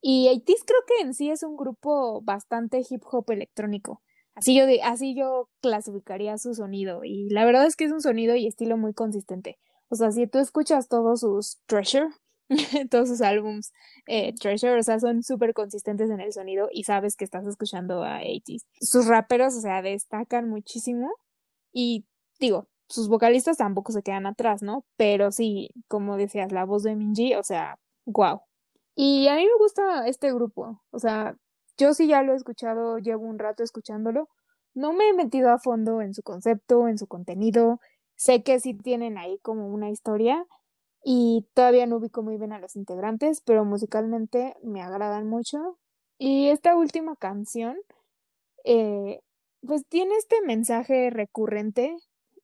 Y 0.01 0.29
ITs 0.29 0.65
creo 0.65 0.81
que 0.87 1.03
en 1.03 1.15
sí 1.15 1.31
es 1.31 1.43
un 1.43 1.57
grupo 1.57 2.21
bastante 2.23 2.83
hip 2.89 3.03
hop 3.11 3.31
electrónico. 3.31 4.03
Así 4.35 4.55
yo, 4.57 4.65
así 4.83 5.15
yo 5.15 5.49
clasificaría 5.61 6.39
su 6.39 6.55
sonido. 6.55 7.05
Y 7.05 7.29
la 7.31 7.45
verdad 7.45 7.67
es 7.67 7.77
que 7.77 7.85
es 7.85 7.93
un 7.93 8.01
sonido 8.01 8.35
y 8.35 8.47
estilo 8.47 8.77
muy 8.77 8.95
consistente. 8.95 9.59
O 9.89 9.95
sea, 9.95 10.11
si 10.11 10.27
tú 10.27 10.39
escuchas 10.39 10.89
todos 10.89 11.21
sus 11.21 11.59
Treasure, 11.67 12.09
todos 12.91 13.09
sus 13.09 13.21
álbums 13.21 13.73
eh, 14.07 14.35
Treasure, 14.35 14.79
o 14.79 14.83
sea, 14.83 15.01
son 15.01 15.23
súper 15.23 15.55
consistentes 15.55 16.11
en 16.11 16.21
el 16.21 16.33
sonido 16.33 16.69
y 16.73 16.85
sabes 16.85 17.17
que 17.17 17.25
estás 17.25 17.47
escuchando 17.47 18.03
a 18.05 18.19
80 18.19 18.65
Sus 18.81 19.07
raperos, 19.07 19.57
o 19.57 19.61
sea, 19.61 19.83
destacan 19.83 20.49
muchísimo. 20.49 21.11
Y 21.73 22.07
digo, 22.39 22.69
sus 22.89 23.09
vocalistas 23.09 23.57
tampoco 23.57 23.93
se 23.93 24.03
quedan 24.03 24.27
atrás, 24.27 24.63
¿no? 24.63 24.85
Pero 24.97 25.33
sí, 25.33 25.71
como 25.89 26.17
decías, 26.17 26.53
la 26.53 26.65
voz 26.65 26.83
de 26.83 26.97
Minji, 26.97 27.35
o 27.35 27.43
sea, 27.43 27.79
wow. 28.05 28.41
Y 28.95 29.29
a 29.29 29.37
mí 29.37 29.47
me 29.47 29.59
gusta 29.59 30.07
este 30.07 30.33
grupo, 30.33 30.83
o 30.91 30.99
sea, 30.99 31.37
yo 31.79 31.95
sí 31.95 32.07
ya 32.07 32.23
lo 32.23 32.35
he 32.35 32.37
escuchado, 32.37 32.99
llevo 32.99 33.27
un 33.27 33.39
rato 33.39 33.63
escuchándolo. 33.63 34.29
No 34.75 34.93
me 34.93 35.09
he 35.09 35.13
metido 35.15 35.51
a 35.51 35.59
fondo 35.59 36.01
en 36.03 36.15
su 36.15 36.23
concepto, 36.23 36.89
en 36.89 36.99
su 36.99 37.07
contenido. 37.07 37.81
Sé 38.15 38.43
que 38.43 38.61
sí 38.61 38.75
tienen 38.75 39.19
ahí 39.19 39.39
como 39.43 39.69
una 39.69 39.91
historia 39.91 40.45
y 41.05 41.47
todavía 41.55 41.87
no 41.87 41.97
ubico 41.97 42.23
muy 42.23 42.37
bien 42.37 42.53
a 42.53 42.59
los 42.59 42.77
integrantes, 42.77 43.41
pero 43.41 43.65
musicalmente 43.65 44.55
me 44.63 44.83
agradan 44.83 45.29
mucho. 45.29 45.79
Y 46.19 46.49
esta 46.49 46.77
última 46.77 47.17
canción, 47.17 47.77
eh, 48.65 49.21
pues 49.67 49.85
tiene 49.89 50.17
este 50.17 50.41
mensaje 50.43 51.11
recurrente 51.11 51.97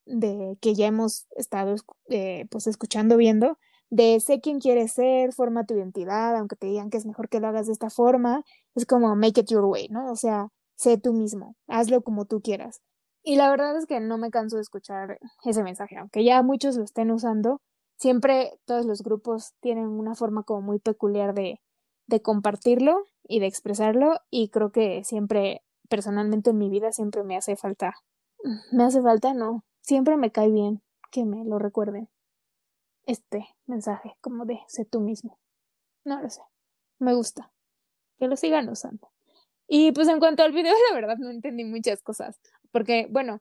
de 0.07 0.57
que 0.61 0.75
ya 0.75 0.87
hemos 0.87 1.27
estado 1.37 1.77
eh, 2.09 2.47
pues 2.51 2.66
escuchando, 2.66 3.16
viendo, 3.16 3.59
de 3.90 4.21
sé 4.21 4.40
quién 4.40 4.61
quieres 4.61 4.92
ser, 4.92 5.33
forma 5.33 5.64
tu 5.64 5.75
identidad, 5.75 6.37
aunque 6.37 6.57
te 6.57 6.66
digan 6.66 6.90
que 6.90 6.99
es 6.99 7.07
mejor 7.07 7.29
que 7.29 7.40
lo 7.40 7.49
hagas 7.49 7.66
de 7.66 7.73
esta 7.73 7.90
forma, 7.90 8.44
es 8.75 8.87
como 8.87 9.14
make 9.16 9.40
it 9.40 9.49
your 9.49 9.64
way, 9.64 9.88
¿no? 9.88 10.11
O 10.11 10.16
sea, 10.16 10.49
sé 10.77 10.99
tú 10.99 11.12
mismo, 11.12 11.57
hazlo 11.68 12.03
como 12.03 12.25
tú 12.25 12.40
quieras. 12.40 12.81
Y 13.23 13.37
la 13.37 13.51
verdad 13.51 13.77
es 13.77 13.87
que 13.87 14.01
no 14.01 14.18
me 14.18 14.31
canso 14.31 14.57
de 14.57 14.62
escuchar 14.62 15.18
ese 15.44 15.62
mensaje, 15.62 15.97
aunque 15.97 16.25
ya 16.25 16.42
muchos 16.42 16.77
lo 16.77 16.85
estén 16.85 17.11
usando, 17.11 17.61
siempre 17.99 18.59
todos 18.65 18.87
los 18.87 19.03
grupos 19.03 19.55
tienen 19.61 19.87
una 19.87 20.15
forma 20.15 20.45
como 20.45 20.63
muy 20.63 20.79
peculiar 20.79 21.35
de, 21.35 21.61
de 22.07 22.23
compartirlo 22.23 23.05
y 23.25 23.41
de 23.41 23.47
expresarlo 23.47 24.21
y 24.31 24.49
creo 24.49 24.73
que 24.73 25.05
siempre, 25.05 25.63
personalmente 25.89 26.51
en 26.51 26.59
mi 26.59 26.71
vida, 26.71 26.93
siempre 26.93 27.23
me 27.25 27.37
hace 27.37 27.57
falta, 27.57 27.95
me 28.73 28.85
hace 28.85 29.03
falta, 29.03 29.35
no, 29.35 29.65
siempre 29.83 30.17
me 30.17 30.33
cae 30.33 30.51
bien 30.51 30.83
que 31.11 31.25
me 31.25 31.45
lo 31.45 31.59
recuerden 31.59 32.09
este 33.07 33.47
mensaje 33.67 34.17
como 34.21 34.45
de 34.45 34.61
sé 34.69 34.85
tú 34.85 35.01
mismo. 35.01 35.39
No 36.05 36.21
lo 36.21 36.31
sé. 36.31 36.43
Me 36.99 37.15
gusta. 37.15 37.51
Que 38.19 38.29
lo 38.29 38.37
sigan 38.37 38.69
usando. 38.69 39.11
Y 39.67 39.93
pues 39.93 40.09
en 40.09 40.19
cuanto 40.19 40.43
al 40.43 40.53
video, 40.53 40.75
la 40.91 40.95
verdad 40.95 41.17
no 41.19 41.31
entendí 41.31 41.65
muchas 41.65 42.03
cosas. 42.03 42.39
Porque, 42.71 43.07
bueno, 43.11 43.41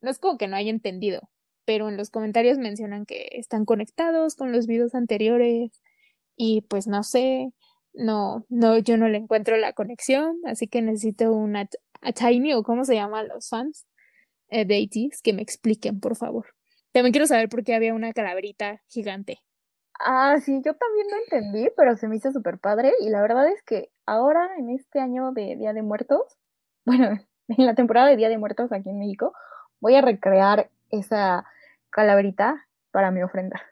no 0.00 0.10
es 0.10 0.18
como 0.18 0.38
que 0.38 0.48
no 0.48 0.56
haya 0.56 0.70
entendido, 0.70 1.28
pero 1.68 1.90
en 1.90 1.98
los 1.98 2.08
comentarios 2.08 2.56
mencionan 2.56 3.04
que 3.04 3.28
están 3.32 3.66
conectados 3.66 4.36
con 4.36 4.52
los 4.52 4.66
videos 4.66 4.94
anteriores. 4.94 5.82
Y 6.34 6.62
pues 6.62 6.86
no 6.86 7.02
sé, 7.02 7.52
no, 7.92 8.46
no, 8.48 8.78
yo 8.78 8.96
no 8.96 9.06
le 9.06 9.18
encuentro 9.18 9.54
la 9.58 9.74
conexión, 9.74 10.38
así 10.46 10.66
que 10.66 10.80
necesito 10.80 11.30
una 11.30 11.68
Tiny 12.14 12.54
o 12.54 12.62
cómo 12.62 12.86
se 12.86 12.94
llaman 12.94 13.28
los 13.28 13.50
fans 13.50 13.86
eh, 14.48 14.64
de 14.64 14.82
ATs 14.82 15.20
que 15.20 15.34
me 15.34 15.42
expliquen, 15.42 16.00
por 16.00 16.16
favor. 16.16 16.46
También 16.92 17.12
quiero 17.12 17.26
saber 17.26 17.50
por 17.50 17.62
qué 17.64 17.74
había 17.74 17.92
una 17.92 18.14
calaverita 18.14 18.80
gigante. 18.88 19.40
Ah, 20.00 20.38
sí, 20.42 20.62
yo 20.64 20.74
también 20.74 21.06
no 21.10 21.16
entendí, 21.18 21.68
pero 21.76 21.98
se 21.98 22.08
me 22.08 22.16
hizo 22.16 22.32
súper 22.32 22.58
padre. 22.58 22.94
Y 23.00 23.10
la 23.10 23.20
verdad 23.20 23.46
es 23.46 23.62
que 23.62 23.90
ahora, 24.06 24.48
en 24.56 24.70
este 24.70 25.00
año 25.00 25.32
de 25.32 25.54
Día 25.56 25.74
de 25.74 25.82
Muertos, 25.82 26.38
bueno, 26.86 27.10
en 27.48 27.66
la 27.66 27.74
temporada 27.74 28.08
de 28.08 28.16
Día 28.16 28.30
de 28.30 28.38
Muertos 28.38 28.72
aquí 28.72 28.88
en 28.88 28.98
México, 28.98 29.34
voy 29.80 29.96
a 29.96 30.00
recrear 30.00 30.70
esa 30.90 31.44
calaverita 31.90 32.66
para 32.90 33.10
mi 33.10 33.22
ofrenda. 33.22 33.62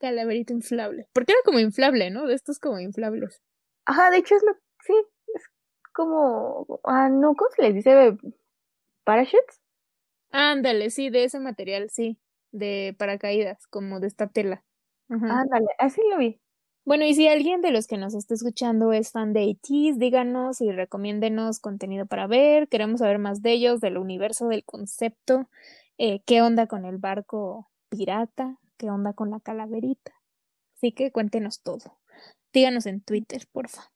Calaverita 0.00 0.52
inflable. 0.52 1.08
Porque 1.12 1.32
era 1.32 1.40
como 1.44 1.58
inflable, 1.58 2.10
¿no? 2.10 2.26
De 2.26 2.34
estos 2.34 2.58
como 2.58 2.80
inflables. 2.80 3.42
Ajá, 3.86 4.10
de 4.10 4.18
hecho 4.18 4.36
es 4.36 4.42
lo. 4.42 4.54
Sí, 4.84 4.94
es 5.34 5.42
como. 5.92 6.80
Ah, 6.84 7.08
no, 7.08 7.34
¿cómo 7.34 7.50
se 7.54 7.62
les 7.62 7.74
dice? 7.74 8.16
¿Parachutes? 9.04 9.60
Ándale, 10.30 10.90
sí, 10.90 11.10
de 11.10 11.24
ese 11.24 11.38
material, 11.38 11.90
sí 11.90 12.18
de 12.54 12.94
paracaídas, 12.98 13.66
como 13.66 14.00
de 14.00 14.06
esta 14.06 14.28
tela. 14.28 14.64
Ándale, 15.08 15.66
así 15.78 16.00
lo 16.10 16.18
vi. 16.18 16.40
Bueno, 16.86 17.04
y 17.04 17.14
si 17.14 17.28
alguien 17.28 17.60
de 17.62 17.70
los 17.70 17.86
que 17.86 17.96
nos 17.96 18.14
está 18.14 18.34
escuchando 18.34 18.92
es 18.92 19.10
fan 19.10 19.32
de 19.32 19.50
ATs, 19.50 19.98
díganos 19.98 20.60
y 20.60 20.70
recomiéndenos 20.70 21.60
contenido 21.60 22.06
para 22.06 22.26
ver. 22.26 22.68
Queremos 22.68 23.00
saber 23.00 23.18
más 23.18 23.42
de 23.42 23.52
ellos, 23.52 23.80
del 23.80 23.98
universo, 23.98 24.48
del 24.48 24.64
concepto. 24.64 25.48
Eh, 25.96 26.22
¿Qué 26.26 26.42
onda 26.42 26.66
con 26.66 26.84
el 26.84 26.98
barco 26.98 27.70
pirata? 27.88 28.58
¿Qué 28.76 28.90
onda 28.90 29.12
con 29.12 29.30
la 29.30 29.40
calaverita? 29.40 30.12
Así 30.76 30.92
que 30.92 31.12
cuéntenos 31.12 31.62
todo. 31.62 31.98
Díganos 32.52 32.86
en 32.86 33.00
Twitter, 33.00 33.42
porfa. 33.52 33.92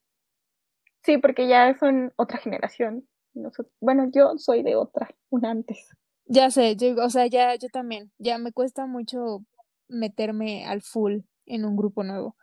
Sí, 1.04 1.18
porque 1.18 1.48
ya 1.48 1.76
son 1.78 2.12
otra 2.16 2.38
generación. 2.38 3.08
bueno, 3.80 4.10
yo 4.12 4.38
soy 4.38 4.62
de 4.62 4.76
otra, 4.76 5.08
una 5.30 5.50
antes. 5.50 5.88
Ya 6.26 6.50
sé, 6.50 6.76
yo, 6.76 6.94
o 7.02 7.10
sea, 7.10 7.26
ya 7.26 7.54
yo 7.56 7.68
también, 7.72 8.12
ya 8.18 8.38
me 8.38 8.52
cuesta 8.52 8.86
mucho 8.86 9.44
meterme 9.88 10.66
al 10.66 10.82
full 10.82 11.20
en 11.46 11.64
un 11.64 11.76
grupo 11.76 12.04
nuevo, 12.04 12.36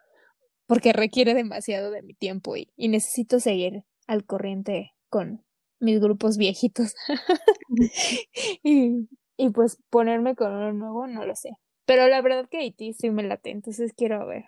porque 0.65 0.91
requiere 0.91 1.33
demasiado 1.33 1.91
de 1.91 2.01
mi 2.01 2.15
tiempo 2.15 2.57
y, 2.57 2.71
y 2.75 2.87
necesito 2.87 3.39
seguir 3.39 3.83
al 4.07 4.25
corriente 4.25 4.93
con 5.09 5.45
mis 5.79 5.99
grupos 5.99 6.37
viejitos. 6.37 6.95
y, 8.63 9.07
y 9.37 9.49
pues 9.49 9.77
ponerme 9.89 10.35
con 10.35 10.53
uno 10.53 10.73
nuevo, 10.73 11.07
no 11.07 11.25
lo 11.25 11.35
sé. 11.35 11.57
Pero 11.85 12.07
la 12.07 12.21
verdad 12.21 12.47
que 12.49 12.57
Haití 12.57 12.93
sí 12.93 13.09
me 13.09 13.23
late, 13.23 13.51
entonces 13.51 13.93
quiero 13.93 14.25
ver. 14.25 14.45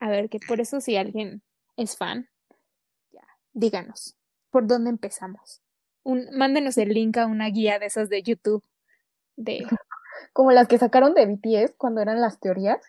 A 0.00 0.08
ver, 0.08 0.28
que 0.28 0.38
por 0.46 0.60
eso 0.60 0.80
si 0.80 0.96
alguien 0.96 1.42
es 1.76 1.96
fan, 1.96 2.28
ya, 3.12 3.26
díganos, 3.52 4.16
¿por 4.50 4.66
dónde 4.66 4.90
empezamos? 4.90 5.62
Un, 6.02 6.28
mándenos 6.32 6.78
el 6.78 6.88
link 6.88 7.16
a 7.18 7.26
una 7.26 7.48
guía 7.48 7.78
de 7.78 7.86
esas 7.86 8.08
de 8.08 8.22
YouTube 8.22 8.64
de... 9.36 9.58
Como 10.32 10.52
las 10.52 10.68
que 10.68 10.78
sacaron 10.78 11.14
de 11.14 11.26
BTS 11.26 11.74
cuando 11.76 12.02
eran 12.02 12.20
las 12.20 12.40
teorías. 12.40 12.80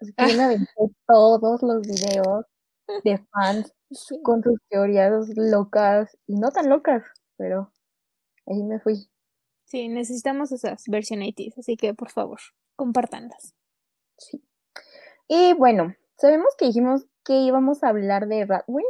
Así 0.00 0.12
que 0.14 0.30
yo 0.30 0.36
me 0.36 0.44
aventé 0.44 0.72
todos 1.06 1.62
los 1.62 1.82
videos 1.82 2.46
de 3.04 3.18
fans 3.30 3.74
con 4.22 4.42
sus 4.42 4.58
teorías 4.68 5.28
locas 5.36 6.16
y 6.26 6.36
no 6.36 6.50
tan 6.50 6.68
locas, 6.68 7.02
pero 7.36 7.72
ahí 8.46 8.62
me 8.62 8.80
fui. 8.80 9.10
Sí, 9.70 9.88
necesitamos 9.88 10.50
esas 10.50 10.82
versiones 10.88 11.32
así 11.56 11.76
que 11.76 11.94
por 11.94 12.10
favor, 12.10 12.40
compártanlas. 12.74 13.54
Sí. 14.18 14.42
Y 15.28 15.54
bueno, 15.54 15.94
sabemos 16.16 16.56
que 16.58 16.66
dijimos 16.66 17.06
que 17.24 17.34
íbamos 17.34 17.84
a 17.84 17.90
hablar 17.90 18.26
de 18.26 18.46
Radwin 18.46 18.84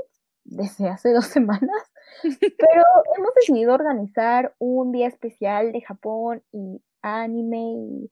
desde 0.45 0.89
hace 0.89 1.13
dos 1.13 1.27
semanas, 1.27 1.93
Pero 2.23 2.83
hemos 3.19 3.35
decidido 3.35 3.75
organizar 3.75 4.55
un 4.59 4.91
día 4.91 5.07
especial 5.07 5.73
de 5.73 5.83
Japón 5.83 6.43
y 6.51 6.83
anime 7.03 7.75
y 7.77 8.11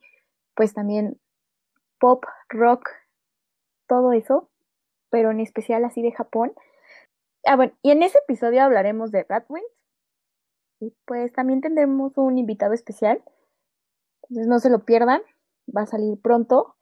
pues 0.55 0.75
también 0.75 1.19
pop, 1.99 2.25
rock, 2.51 2.87
todo 3.87 4.13
eso, 4.13 4.51
pero 5.09 5.31
en 5.31 5.41
especial 5.41 5.87
así 5.87 6.03
de 6.03 6.13
Japón. 6.13 6.53
Ah, 7.47 7.57
bueno, 7.57 7.73
y 7.83 7.93
en 7.93 8.03
ese 8.03 8.19
episodio 8.19 8.63
hablaremos 8.63 9.11
de 9.11 9.25
Radwind 9.27 9.65
y 10.81 10.95
pues 11.07 11.33
también 11.33 11.61
tendremos 11.61 12.13
un 12.17 12.39
invitado 12.39 12.73
especial. 12.73 13.23
Entonces 14.23 14.47
no 14.47 14.59
se 14.59 14.71
lo 14.71 14.85
pierdan, 14.85 15.23
va 15.75 15.83
a 15.83 15.87
salir 15.87 16.21
pronto. 16.21 16.75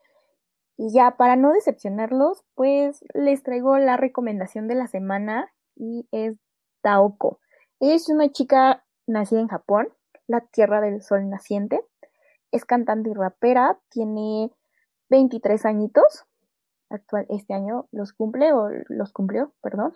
Y 0.76 0.92
ya 0.92 1.16
para 1.16 1.36
no 1.36 1.52
decepcionarlos, 1.52 2.44
pues 2.54 3.04
les 3.14 3.42
traigo 3.42 3.78
la 3.78 3.96
recomendación 3.96 4.68
de 4.68 4.74
la 4.74 4.86
semana 4.86 5.50
y 5.74 6.06
es 6.12 6.36
Taoko. 6.82 7.40
Es 7.80 8.08
una 8.08 8.30
chica 8.30 8.84
nacida 9.06 9.40
en 9.40 9.48
Japón, 9.48 9.88
la 10.26 10.40
tierra 10.40 10.80
del 10.80 11.02
sol 11.02 11.28
naciente. 11.30 11.80
Es 12.52 12.64
cantante 12.64 13.10
y 13.10 13.14
rapera, 13.14 13.78
tiene 13.88 14.50
23 15.08 15.64
añitos. 15.64 16.26
Actual, 16.90 17.26
este 17.30 17.54
año 17.54 17.88
los 17.90 18.12
cumple 18.12 18.52
o 18.52 18.68
los 18.88 19.12
cumplió, 19.12 19.52
perdón. 19.62 19.94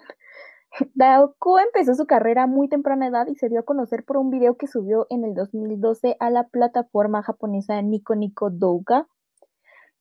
Daoko 0.95 1.59
empezó 1.59 1.95
su 1.95 2.07
carrera 2.07 2.45
a 2.45 2.47
muy 2.47 2.69
temprana 2.69 3.09
edad 3.09 3.27
y 3.27 3.35
se 3.35 3.49
dio 3.49 3.61
a 3.61 3.65
conocer 3.65 4.05
por 4.05 4.17
un 4.17 4.31
video 4.31 4.57
que 4.57 4.67
subió 4.67 5.07
en 5.11 5.25
el 5.25 5.35
2012 5.35 6.17
a 6.21 6.31
la 6.31 6.49
plataforma 6.49 7.23
japonesa 7.23 7.81
Nico 7.83 8.15
Nico 8.15 8.51
Douga. 8.51 9.09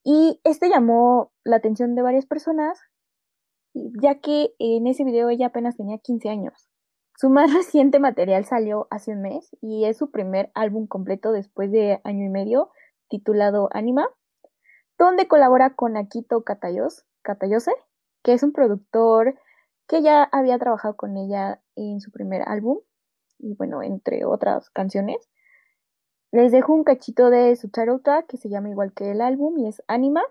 Y 0.03 0.39
este 0.43 0.69
llamó 0.69 1.31
la 1.43 1.57
atención 1.57 1.95
de 1.95 2.01
varias 2.01 2.25
personas, 2.25 2.79
ya 3.73 4.19
que 4.19 4.53
en 4.59 4.87
ese 4.87 5.03
video 5.03 5.29
ella 5.29 5.47
apenas 5.47 5.75
tenía 5.75 5.97
15 5.97 6.29
años. 6.29 6.69
Su 7.15 7.29
más 7.29 7.53
reciente 7.53 7.99
material 7.99 8.45
salió 8.45 8.87
hace 8.91 9.11
un 9.11 9.21
mes 9.21 9.49
y 9.61 9.85
es 9.85 9.97
su 9.97 10.11
primer 10.11 10.51
álbum 10.53 10.87
completo 10.87 11.31
después 11.31 11.71
de 11.71 11.99
año 12.03 12.25
y 12.25 12.29
medio, 12.29 12.69
titulado 13.09 13.69
Anima, 13.73 14.07
donde 14.97 15.27
colabora 15.27 15.75
con 15.75 15.97
Akito 15.97 16.43
Katayos, 16.43 17.05
Katayose, 17.21 17.73
que 18.23 18.33
es 18.33 18.43
un 18.43 18.51
productor 18.51 19.35
que 19.89 20.03
ya 20.03 20.23
había 20.31 20.59
trabajado 20.59 20.95
con 20.95 21.17
ella 21.17 21.61
en 21.75 21.99
su 21.99 22.11
primer 22.11 22.43
álbum 22.47 22.77
y 23.39 23.55
bueno, 23.55 23.81
entre 23.81 24.23
otras 24.23 24.69
canciones. 24.69 25.17
Les 26.31 26.51
dejo 26.51 26.73
un 26.73 26.83
cachito 26.83 27.31
de 27.31 27.55
su 27.55 27.69
title 27.69 27.97
track 28.03 28.27
que 28.27 28.37
se 28.37 28.49
llama 28.49 28.69
igual 28.69 28.93
que 28.93 29.09
el 29.09 29.19
álbum 29.19 29.57
y 29.57 29.67
es 29.67 29.81
Anima. 29.87 30.21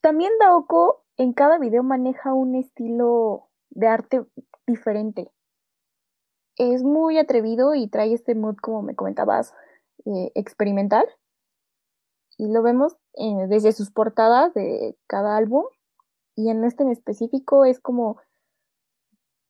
También 0.00 0.30
Daoko 0.38 1.02
en 1.16 1.32
cada 1.32 1.58
video 1.58 1.82
maneja 1.82 2.32
un 2.32 2.54
estilo 2.54 3.48
de 3.76 3.86
arte 3.86 4.24
diferente. 4.66 5.30
Es 6.56 6.82
muy 6.82 7.18
atrevido 7.18 7.74
y 7.74 7.88
trae 7.88 8.12
este 8.12 8.34
mood, 8.34 8.56
como 8.56 8.82
me 8.82 8.96
comentabas, 8.96 9.52
eh, 10.06 10.32
experimental. 10.34 11.06
Y 12.38 12.48
lo 12.48 12.62
vemos 12.62 12.96
eh, 13.14 13.46
desde 13.48 13.72
sus 13.72 13.90
portadas 13.90 14.54
de 14.54 14.96
cada 15.06 15.36
álbum. 15.36 15.64
Y 16.34 16.50
en 16.50 16.64
este 16.64 16.82
en 16.82 16.90
específico 16.90 17.64
es 17.64 17.80
como 17.80 18.18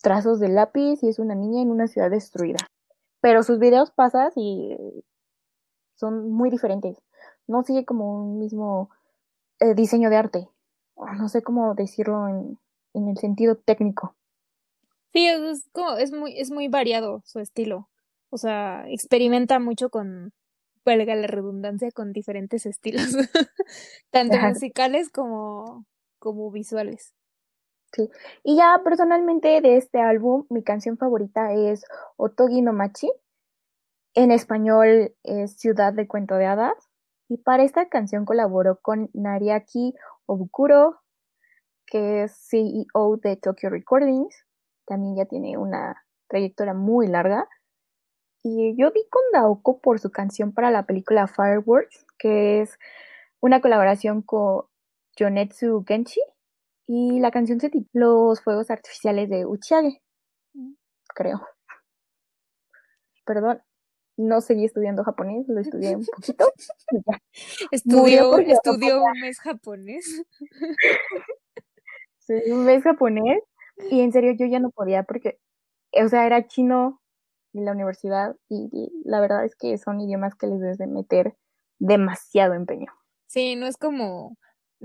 trazos 0.02 0.38
de 0.40 0.48
lápiz 0.48 1.02
y 1.02 1.08
es 1.08 1.18
una 1.18 1.34
niña 1.34 1.62
en 1.62 1.70
una 1.70 1.86
ciudad 1.86 2.10
destruida. 2.10 2.58
Pero 3.20 3.42
sus 3.42 3.58
videos 3.58 3.90
pasas 3.92 4.32
y 4.36 4.76
son 5.94 6.30
muy 6.30 6.50
diferentes. 6.50 7.00
No 7.46 7.62
sigue 7.62 7.84
como 7.84 8.12
un 8.12 8.38
mismo 8.38 8.90
eh, 9.60 9.74
diseño 9.74 10.10
de 10.10 10.16
arte. 10.16 10.48
No 11.18 11.28
sé 11.28 11.42
cómo 11.42 11.74
decirlo 11.74 12.28
en, 12.28 12.58
en 12.96 13.09
el 13.09 13.18
sentido 13.18 13.56
técnico. 13.56 14.16
Sí, 15.12 15.26
es, 15.26 15.68
como, 15.72 15.96
es 15.96 16.12
muy, 16.12 16.38
es 16.38 16.50
muy 16.50 16.68
variado 16.68 17.22
su 17.24 17.38
estilo. 17.40 17.88
O 18.30 18.38
sea, 18.38 18.85
experimenta 18.88 19.59
mucho 19.59 19.90
con, 19.90 20.32
valga 20.85 21.14
la 21.14 21.26
redundancia, 21.26 21.90
con 21.92 22.12
diferentes 22.12 22.66
estilos, 22.66 23.06
tanto 24.11 24.37
musicales 24.38 25.11
como, 25.11 25.87
como 26.18 26.50
visuales. 26.50 27.14
Sí. 27.92 28.11
Y 28.42 28.56
ya 28.56 28.80
personalmente 28.82 29.61
de 29.61 29.76
este 29.76 30.00
álbum, 30.00 30.44
mi 30.50 30.62
canción 30.62 30.98
favorita 30.98 31.52
es 31.52 31.85
Otogi 32.16 32.62
no 32.62 32.72
Machi. 32.72 33.11
En 34.14 34.32
español 34.32 35.14
es 35.22 35.56
Ciudad 35.56 35.92
de 35.92 36.09
Cuento 36.09 36.35
de 36.35 36.46
Hadas. 36.46 36.90
Y 37.28 37.38
para 37.38 37.64
esta 37.64 37.88
canción 37.88 38.24
colaboró 38.24 38.80
con 38.80 39.11
Nariaki 39.12 39.94
Obukuro, 40.26 41.00
que 41.87 42.25
es 42.25 42.33
CEO 42.49 43.16
de 43.22 43.37
Tokyo 43.37 43.70
Recordings. 43.70 44.44
También 44.87 45.16
ya 45.16 45.27
tiene 45.27 45.57
una 45.57 46.05
trayectoria 46.29 46.75
muy 46.75 47.07
larga. 47.07 47.49
Y 48.42 48.77
yo 48.77 48.92
vi 48.92 49.05
con 49.09 49.22
Daoko 49.33 49.81
por 49.81 49.99
su 49.99 50.11
canción 50.11 50.53
para 50.53 50.70
la 50.70 50.87
película 50.87 51.27
Fireworks, 51.27 52.07
que 52.18 52.61
es 52.62 52.79
una 53.40 53.61
colaboración 53.61 54.22
con 54.22 54.66
Jonetsu 55.18 55.85
Genshi. 55.87 56.20
Y 56.87 57.18
la 57.18 57.31
canción 57.31 57.59
se 57.59 57.70
titula 57.70 58.07
Los 58.07 58.40
Fuegos 58.42 58.70
Artificiales 58.70 59.29
de 59.29 59.46
Uchiage. 59.46 60.01
Creo. 61.14 61.40
Perdón, 63.25 63.61
no 64.16 64.40
seguí 64.40 64.64
estudiando 64.64 65.05
japonés, 65.05 65.46
lo 65.49 65.61
estudié 65.61 65.96
un 65.96 66.07
poquito. 66.07 66.53
Estudió, 67.70 68.38
estudió 68.38 69.03
un 69.05 69.20
mes 69.20 69.40
japonés. 69.40 70.22
Sí, 72.26 72.34
un 72.50 72.64
mes 72.64 72.82
japonés. 72.82 73.42
Y 73.90 74.00
en 74.00 74.12
serio, 74.12 74.32
yo 74.38 74.46
ya 74.46 74.58
no 74.58 74.70
podía 74.70 75.02
porque, 75.04 75.38
o 75.92 76.08
sea, 76.08 76.26
era 76.26 76.46
chino 76.48 77.00
en 77.54 77.64
la 77.66 77.72
universidad 77.72 78.36
y 78.48 78.70
la 79.04 79.20
verdad 79.20 79.44
es 79.44 79.56
que 79.56 79.78
son 79.78 80.00
idiomas 80.00 80.34
que 80.34 80.46
les 80.46 80.60
debes 80.60 80.78
de 80.78 80.86
meter 80.86 81.36
demasiado 81.78 82.54
empeño. 82.54 82.92
Sí, 83.28 83.56
no 83.56 83.66
es 83.66 83.76
como, 83.76 84.36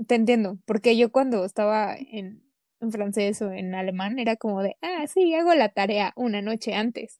te 0.08 0.14
entiendo, 0.16 0.58
porque 0.66 0.96
yo 0.96 1.12
cuando 1.12 1.44
estaba 1.44 1.96
en, 1.96 2.42
en 2.80 2.92
francés 2.92 3.40
o 3.42 3.52
en 3.52 3.74
alemán 3.74 4.18
era 4.18 4.36
como 4.36 4.62
de, 4.62 4.76
ah, 4.82 5.06
sí, 5.06 5.34
hago 5.34 5.54
la 5.54 5.70
tarea 5.70 6.12
una 6.16 6.42
noche 6.42 6.74
antes. 6.74 7.18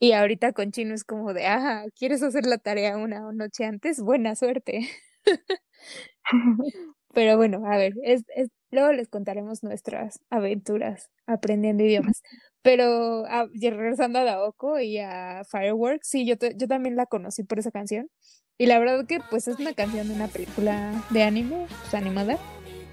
Y 0.00 0.12
ahorita 0.12 0.52
con 0.52 0.72
chino 0.72 0.94
es 0.94 1.04
como 1.04 1.34
de, 1.34 1.46
ah, 1.46 1.86
¿quieres 1.96 2.22
hacer 2.22 2.46
la 2.46 2.58
tarea 2.58 2.98
una 2.98 3.32
noche 3.32 3.64
antes? 3.64 4.00
Buena 4.02 4.34
suerte. 4.36 4.88
Pero 7.18 7.36
bueno, 7.36 7.66
a 7.66 7.76
ver, 7.76 7.94
es, 8.04 8.22
es, 8.36 8.46
luego 8.70 8.92
les 8.92 9.08
contaremos 9.08 9.64
nuestras 9.64 10.20
aventuras 10.30 11.10
aprendiendo 11.26 11.82
idiomas. 11.82 12.22
Pero 12.62 13.24
ah, 13.26 13.48
regresando 13.60 14.20
a 14.20 14.24
Daoko 14.24 14.78
y 14.78 14.98
a 14.98 15.42
Fireworks, 15.50 16.06
sí, 16.06 16.24
yo, 16.24 16.36
yo 16.54 16.68
también 16.68 16.94
la 16.94 17.06
conocí 17.06 17.42
por 17.42 17.58
esa 17.58 17.72
canción. 17.72 18.08
Y 18.56 18.66
la 18.66 18.78
verdad 18.78 19.04
que 19.04 19.18
pues 19.30 19.48
es 19.48 19.58
una 19.58 19.74
canción 19.74 20.06
de 20.06 20.14
una 20.14 20.28
película 20.28 20.92
de 21.10 21.24
anime, 21.24 21.66
pues 21.80 21.94
animada. 21.94 22.38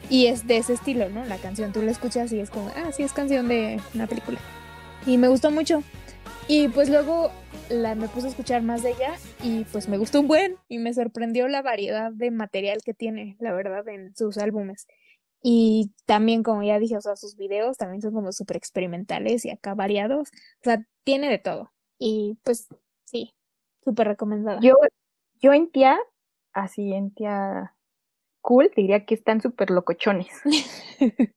Y 0.10 0.26
es 0.26 0.48
de 0.48 0.58
ese 0.58 0.74
estilo, 0.74 1.08
¿no? 1.10 1.24
La 1.26 1.38
canción 1.38 1.72
tú 1.72 1.84
la 1.84 1.92
escuchas 1.92 2.34
y 2.34 2.40
es 2.40 2.50
como, 2.50 2.70
ah, 2.70 2.92
sí, 2.94 3.04
es 3.04 3.14
canción 3.14 3.48
de 3.48 3.80
una 3.94 4.08
película. 4.08 4.40
Y 5.06 5.20
me 5.20 5.28
gustó 5.28 5.52
mucho. 5.52 5.84
Y 6.48 6.68
pues 6.68 6.90
luego 6.90 7.32
la, 7.70 7.96
me 7.96 8.08
puse 8.08 8.28
a 8.28 8.30
escuchar 8.30 8.62
más 8.62 8.84
de 8.84 8.92
ella 8.92 9.16
y 9.44 9.64
pues 9.66 9.90
me 9.90 9.98
gustó 9.98 10.20
un 10.20 10.28
buen 10.28 10.58
y 10.68 10.78
me 10.78 10.94
sorprendió 10.94 11.48
la 11.48 11.62
variedad 11.62 12.12
de 12.12 12.30
material 12.30 12.80
que 12.84 12.94
tiene, 12.94 13.36
la 13.40 13.52
verdad, 13.54 13.88
en 13.88 14.16
sus 14.16 14.38
álbumes. 14.38 14.88
Y 15.42 15.92
también, 16.06 16.44
como 16.44 16.64
ya 16.64 16.80
dije, 16.80 16.98
o 16.98 17.02
sea, 17.02 17.16
sus 17.16 17.36
videos 17.36 17.78
también 17.78 18.02
son 18.02 18.14
como 18.14 18.32
súper 18.32 18.58
experimentales 18.58 19.46
y 19.46 19.52
acá 19.52 19.76
variados. 19.76 20.30
O 20.30 20.64
sea, 20.64 20.86
tiene 21.04 21.30
de 21.30 21.38
todo. 21.38 21.72
Y 22.00 22.38
pues 22.44 22.68
sí, 23.06 23.34
súper 23.84 24.08
recomendada. 24.08 24.60
Yo, 24.62 24.74
yo 25.40 25.54
en 25.54 25.70
tía, 25.70 26.00
así 26.52 26.94
en 26.94 27.14
tía 27.14 27.76
cool, 28.42 28.72
diría 28.76 29.06
que 29.06 29.16
están 29.16 29.41
súper 29.41 29.72
locochones. 29.72 30.30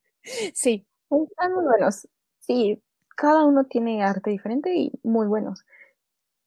sí. 0.54 0.86
Están 1.10 1.54
muy 1.54 1.64
buenos. 1.64 2.06
Sí, 2.40 2.82
cada 3.18 3.44
uno 3.44 3.64
tiene 3.64 4.04
arte 4.04 4.30
diferente 4.30 4.72
y 4.76 4.92
muy 5.02 5.26
buenos. 5.26 5.66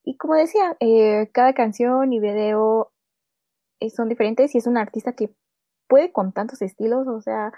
Y 0.06 0.16
como 0.16 0.36
decía, 0.36 0.78
eh, 0.80 1.30
cada 1.34 1.54
canción 1.54 2.14
y 2.14 2.22
video 2.22 2.94
eh, 3.82 3.90
son 3.90 4.08
diferentes 4.08 4.56
y 4.56 4.60
es 4.60 4.68
un 4.68 4.78
artista 4.78 5.12
que 5.12 5.36
puede 5.88 6.14
con 6.14 6.32
tantos 6.32 6.62
estilos, 6.62 7.08
o 7.10 7.20
sea, 7.20 7.52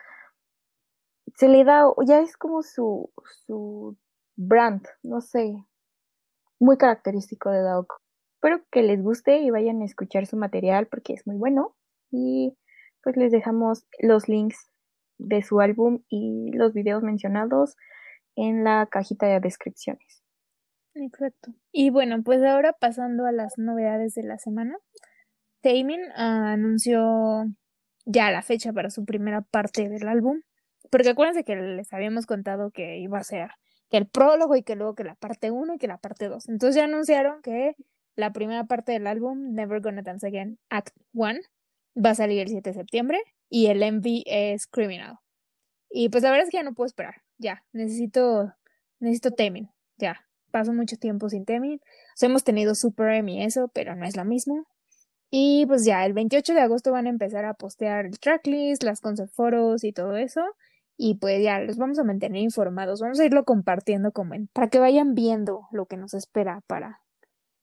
se 1.35 1.47
le 1.47 1.63
da, 1.63 1.85
ya 2.07 2.21
es 2.21 2.35
como 2.37 2.63
su, 2.63 3.11
su 3.45 3.95
brand, 4.35 4.83
no 5.03 5.21
sé, 5.21 5.63
muy 6.59 6.77
característico 6.77 7.51
de 7.51 7.61
Daoko. 7.61 7.97
Espero 8.37 8.63
que 8.71 8.81
les 8.81 9.03
guste 9.03 9.37
y 9.37 9.51
vayan 9.51 9.83
a 9.83 9.85
escuchar 9.85 10.25
su 10.25 10.37
material 10.37 10.87
porque 10.87 11.13
es 11.13 11.27
muy 11.27 11.37
bueno. 11.37 11.75
Y 12.09 12.57
pues 13.03 13.15
les 13.15 13.31
dejamos 13.31 13.85
los 13.99 14.27
links 14.27 14.71
de 15.19 15.43
su 15.43 15.61
álbum 15.61 16.03
y 16.09 16.51
los 16.53 16.73
videos 16.73 17.03
mencionados 17.03 17.75
en 18.35 18.63
la 18.63 18.87
cajita 18.89 19.27
de 19.27 19.39
descripciones. 19.39 20.23
Exacto. 20.95 21.51
Y 21.71 21.89
bueno, 21.89 22.21
pues 22.23 22.43
ahora 22.43 22.73
pasando 22.73 23.25
a 23.25 23.31
las 23.31 23.57
novedades 23.57 24.13
de 24.13 24.23
la 24.23 24.37
semana. 24.37 24.77
Taemin 25.61 26.01
anunció 26.15 27.45
ya 28.05 28.31
la 28.31 28.41
fecha 28.41 28.73
para 28.73 28.89
su 28.89 29.05
primera 29.05 29.41
parte 29.41 29.89
del 29.89 30.07
álbum. 30.07 30.41
Porque 30.91 31.09
acuérdense 31.09 31.43
que 31.43 31.55
les 31.55 31.91
habíamos 31.93 32.25
contado 32.25 32.71
que 32.71 32.99
iba 32.99 33.17
a 33.17 33.23
ser 33.23 33.49
que 33.89 33.97
el 33.97 34.07
prólogo 34.07 34.55
y 34.55 34.63
que 34.63 34.75
luego 34.75 34.95
que 34.95 35.03
la 35.03 35.15
parte 35.15 35.51
1 35.51 35.75
y 35.75 35.77
que 35.77 35.87
la 35.87 35.97
parte 35.97 36.27
2. 36.27 36.49
Entonces 36.49 36.75
ya 36.75 36.85
anunciaron 36.85 37.41
que 37.41 37.75
la 38.15 38.31
primera 38.31 38.65
parte 38.65 38.91
del 38.91 39.07
álbum, 39.07 39.53
Never 39.53 39.81
Gonna 39.81 40.01
Dance 40.01 40.27
Again, 40.27 40.59
Act 40.69 40.95
1, 41.13 41.39
va 42.03 42.11
a 42.11 42.15
salir 42.15 42.41
el 42.41 42.49
7 42.49 42.71
de 42.71 42.73
septiembre 42.73 43.19
y 43.49 43.67
el 43.67 43.79
MV 43.79 44.23
es 44.25 44.67
Criminal. 44.67 45.17
Y 45.89 46.09
pues 46.09 46.23
la 46.23 46.31
verdad 46.31 46.45
es 46.45 46.51
que 46.51 46.57
ya 46.57 46.63
no 46.63 46.73
puedo 46.73 46.87
esperar. 46.87 47.21
Ya, 47.43 47.61
necesito, 47.73 48.53
necesito 49.01 49.31
Temin. 49.31 49.69
Ya, 49.97 50.25
paso 50.49 50.71
mucho 50.71 50.95
tiempo 50.95 51.27
sin 51.27 51.43
Temin. 51.43 51.75
O 51.75 52.15
sea, 52.15 52.29
hemos 52.29 52.45
tenido 52.45 52.73
Super 52.73 53.09
M 53.15 53.29
y 53.33 53.43
eso, 53.43 53.69
pero 53.73 53.95
no 53.95 54.05
es 54.05 54.15
lo 54.15 54.23
mismo. 54.23 54.65
Y 55.29 55.65
pues 55.65 55.83
ya, 55.83 56.05
el 56.05 56.13
28 56.13 56.53
de 56.53 56.61
agosto 56.61 56.93
van 56.93 57.05
a 57.05 57.09
empezar 57.09 57.43
a 57.43 57.53
postear 57.53 58.05
el 58.05 58.17
tracklist, 58.17 58.83
las 58.83 59.01
concept 59.01 59.33
photos 59.33 59.83
y 59.83 59.91
todo 59.91 60.15
eso. 60.15 60.41
Y 60.95 61.15
pues 61.15 61.43
ya 61.43 61.59
los 61.59 61.77
vamos 61.77 61.99
a 61.99 62.05
mantener 62.05 62.41
informados. 62.41 63.01
Vamos 63.01 63.19
a 63.19 63.25
irlo 63.25 63.43
compartiendo 63.43 64.13
como 64.13 64.35
en, 64.35 64.47
para 64.47 64.69
que 64.69 64.79
vayan 64.79 65.13
viendo 65.13 65.67
lo 65.73 65.85
que 65.85 65.97
nos 65.97 66.13
espera 66.13 66.61
para 66.65 67.01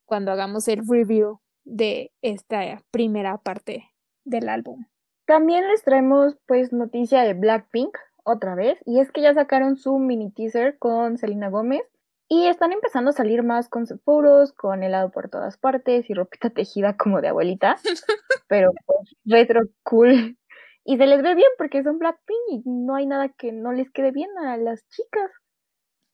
cuando 0.05 0.31
hagamos 0.31 0.69
el 0.69 0.87
review 0.87 1.41
de 1.65 2.13
esta 2.21 2.83
primera 2.91 3.39
parte 3.39 3.89
del 4.25 4.51
álbum. 4.51 4.85
También 5.25 5.67
les 5.69 5.83
traemos 5.85 6.37
pues 6.47 6.71
noticia 6.71 7.23
de 7.23 7.33
Blackpink 7.33 7.97
otra 8.25 8.55
vez 8.55 8.79
y 8.87 9.01
es 9.01 9.11
que 9.13 9.23
ya 9.23 9.35
sacaron 9.35 9.77
su 9.77 9.99
mini 9.99 10.31
teaser 10.31 10.79
con 10.79 11.19
Selena 11.19 11.49
Gómez 11.49 11.83
y 12.29 12.47
están 12.47 12.73
empezando 12.73 13.11
a 13.11 13.13
salir 13.13 13.43
más 13.43 13.69
con 13.69 13.87
fotos, 13.87 14.53
con 14.53 14.85
helado 14.85 15.11
por 15.11 15.29
todas 15.29 15.57
partes 15.57 16.09
y 16.09 16.15
ropita 16.15 16.51
tejida 16.51 16.97
como 16.97 17.21
de 17.21 17.29
abuelita, 17.29 17.77
pero 18.49 18.71
pues 18.87 19.17
retro 19.25 19.63
cool. 19.83 20.37
Y 20.85 20.97
se 20.97 21.07
les 21.07 21.23
ve 21.23 21.35
bien 21.35 21.49
porque 21.59 21.83
son 21.83 21.99
Blackpink 21.99 22.39
y 22.51 22.63
no 22.65 22.95
hay 22.95 23.07
nada 23.07 23.29
que 23.31 23.53
no 23.53 23.73
les 23.73 23.91
quede 23.91 24.13
bien 24.13 24.31
a 24.39 24.57
las 24.57 24.87
chicas. 24.89 25.31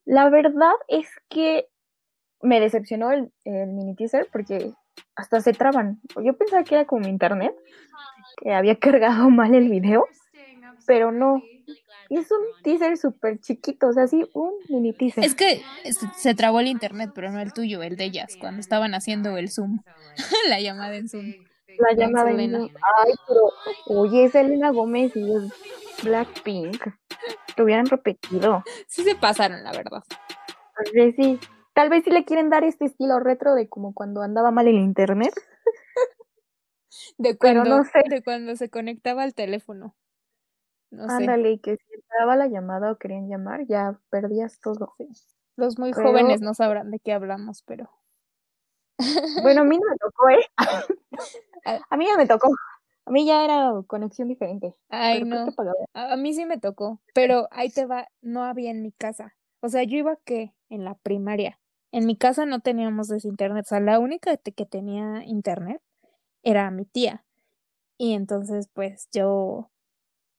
La 0.06 0.30
verdad 0.30 0.72
es 0.88 1.08
que 1.28 1.68
me 2.40 2.60
decepcionó 2.60 3.10
el, 3.10 3.30
mini 3.44 3.94
teaser 3.94 4.28
porque 4.32 4.72
hasta 5.16 5.40
se 5.40 5.52
traban. 5.52 6.00
Yo 6.22 6.36
pensaba 6.36 6.64
que 6.64 6.76
era 6.76 6.86
como 6.86 7.02
mi 7.02 7.08
internet, 7.08 7.54
que 8.38 8.52
había 8.54 8.76
cargado 8.78 9.28
mal 9.30 9.54
el 9.54 9.68
video, 9.68 10.06
pero 10.86 11.12
no. 11.12 11.42
Es 12.10 12.30
un 12.30 12.62
teaser 12.62 12.96
súper 12.96 13.40
chiquito, 13.40 13.88
o 13.88 13.92
sea, 13.92 14.06
sí, 14.06 14.24
un 14.32 14.54
mini 14.68 14.92
teaser. 14.92 15.24
Es 15.24 15.34
que 15.34 15.62
se 16.16 16.34
trabó 16.34 16.60
el 16.60 16.68
internet, 16.68 17.10
pero 17.14 17.30
no 17.30 17.40
el 17.40 17.52
tuyo, 17.52 17.82
el 17.82 17.96
de 17.96 18.04
ellas, 18.04 18.36
cuando 18.38 18.60
estaban 18.60 18.94
haciendo 18.94 19.36
el 19.36 19.50
Zoom, 19.50 19.80
la 20.48 20.60
llamada 20.60 20.96
en 20.96 21.08
Zoom. 21.08 21.34
La 21.78 21.94
llamada 21.94 22.30
en 22.30 22.50
Zoom. 22.50 22.70
Ay, 23.04 23.12
pero, 23.26 23.52
oye, 23.86 24.24
es 24.24 24.34
Elena 24.34 24.70
Gómez 24.70 25.14
y 25.14 25.32
es 25.34 25.52
Blackpink. 26.02 26.86
Lo 27.56 27.64
hubieran 27.64 27.86
repetido. 27.86 28.62
Sí 28.86 29.02
se 29.02 29.14
pasaron, 29.14 29.62
la 29.62 29.72
verdad. 29.72 30.02
ver, 30.92 31.14
sí. 31.14 31.38
Tal 31.74 31.90
vez 31.90 32.04
si 32.04 32.10
le 32.10 32.24
quieren 32.24 32.48
dar 32.48 32.64
este 32.64 32.86
estilo 32.86 33.20
retro 33.20 33.54
de 33.54 33.68
como 33.68 33.92
cuando 33.92 34.22
andaba 34.22 34.50
mal 34.50 34.66
el 34.68 34.76
internet. 34.76 35.34
de 37.18 37.36
cuando, 37.36 37.64
no 37.64 37.84
sé. 37.84 38.02
de 38.08 38.22
cuando 38.22 38.56
se 38.56 38.70
conectaba 38.70 39.22
al 39.22 39.34
teléfono. 39.34 39.94
No 40.96 41.04
Ándale, 41.08 41.60
que 41.60 41.76
si 41.76 41.84
daba 42.18 42.36
la 42.36 42.46
llamada 42.46 42.90
o 42.90 42.96
querían 42.96 43.28
llamar, 43.28 43.66
ya 43.66 43.98
perdías 44.08 44.60
todo. 44.60 44.94
Los 45.56 45.78
muy 45.78 45.92
jóvenes 45.92 46.40
no 46.40 46.54
sabrán 46.54 46.90
de 46.90 46.98
qué 46.98 47.12
hablamos, 47.12 47.62
pero. 47.62 47.90
Bueno, 49.42 49.60
a 49.60 49.64
mí 49.64 49.78
no 49.78 49.90
me 49.90 49.96
tocó, 49.98 50.30
¿eh? 50.30 50.46
a 51.90 51.96
mí 51.98 52.06
ya 52.06 52.16
me 52.16 52.26
tocó. 52.26 52.48
A 53.04 53.10
mí 53.10 53.26
ya 53.26 53.44
era 53.44 53.72
conexión 53.86 54.26
diferente. 54.26 54.74
Ay, 54.88 55.22
no. 55.22 55.46
A, 55.92 56.16
mí 56.16 56.32
sí 56.32 56.44
me 56.46 56.58
tocó, 56.58 57.00
pero 57.14 57.46
ahí 57.52 57.70
te 57.70 57.86
va, 57.86 58.08
no 58.22 58.42
había 58.42 58.70
en 58.70 58.82
mi 58.82 58.90
casa. 58.90 59.36
O 59.60 59.68
sea, 59.68 59.84
yo 59.84 59.98
iba 59.98 60.16
que 60.24 60.54
en 60.70 60.84
la 60.84 60.94
primaria. 60.94 61.60
En 61.92 62.06
mi 62.06 62.16
casa 62.16 62.46
no 62.46 62.60
teníamos 62.60 63.10
ese 63.10 63.28
internet, 63.28 63.64
o 63.66 63.68
sea, 63.68 63.80
la 63.80 63.98
única 64.00 64.36
que 64.36 64.66
tenía 64.66 65.24
internet 65.24 65.80
era 66.42 66.70
mi 66.70 66.84
tía. 66.84 67.24
Y 67.96 68.14
entonces, 68.14 68.68
pues 68.72 69.08
yo, 69.12 69.70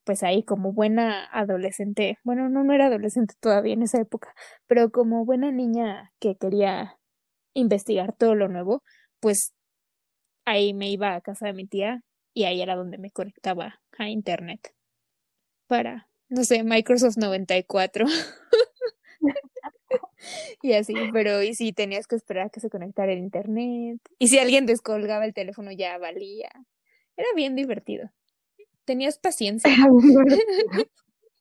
pues 0.08 0.24
ahí 0.24 0.42
como 0.42 0.72
buena 0.72 1.26
adolescente, 1.34 2.18
bueno, 2.24 2.48
no, 2.48 2.64
no 2.64 2.74
era 2.74 2.86
adolescente 2.86 3.36
todavía 3.42 3.74
en 3.74 3.84
esa 3.84 4.00
época, 4.00 4.34
pero 4.66 4.90
como 4.90 5.26
buena 5.26 5.52
niña 5.52 6.14
que 6.22 6.38
quería 6.38 6.98
investigar 7.54 8.16
todo 8.16 8.34
lo 8.34 8.48
nuevo, 8.48 8.84
pues 9.20 9.54
ahí 10.46 10.74
me 10.74 10.90
iba 10.90 11.14
a 11.14 11.20
casa 11.20 11.48
de 11.48 11.54
mi 11.54 11.68
tía 11.68 12.04
y 12.34 12.46
ahí 12.46 12.62
era 12.62 12.78
donde 12.78 12.98
me 12.98 13.12
conectaba 13.12 13.82
a 13.98 14.08
internet 14.08 14.74
para, 15.68 16.08
no 16.30 16.46
sé, 16.46 16.64
Microsoft 16.64 17.18
94. 17.18 18.06
y 20.62 20.72
así, 20.72 20.94
pero 21.12 21.44
y 21.44 21.54
si 21.54 21.74
tenías 21.74 22.08
que 22.08 22.16
esperar 22.16 22.46
a 22.46 22.50
que 22.50 22.62
se 22.62 22.70
conectara 22.70 23.12
el 23.12 23.20
internet. 23.20 24.00
Y 24.20 24.30
si 24.30 24.40
alguien 24.40 24.66
descolgaba 24.66 25.26
el 25.26 25.34
teléfono 25.34 25.74
ya 25.74 25.98
valía. 25.98 26.50
Era 27.18 27.28
bien 27.36 27.58
divertido. 27.58 28.10
Tenías 28.88 29.20
paciencia. 29.20 29.70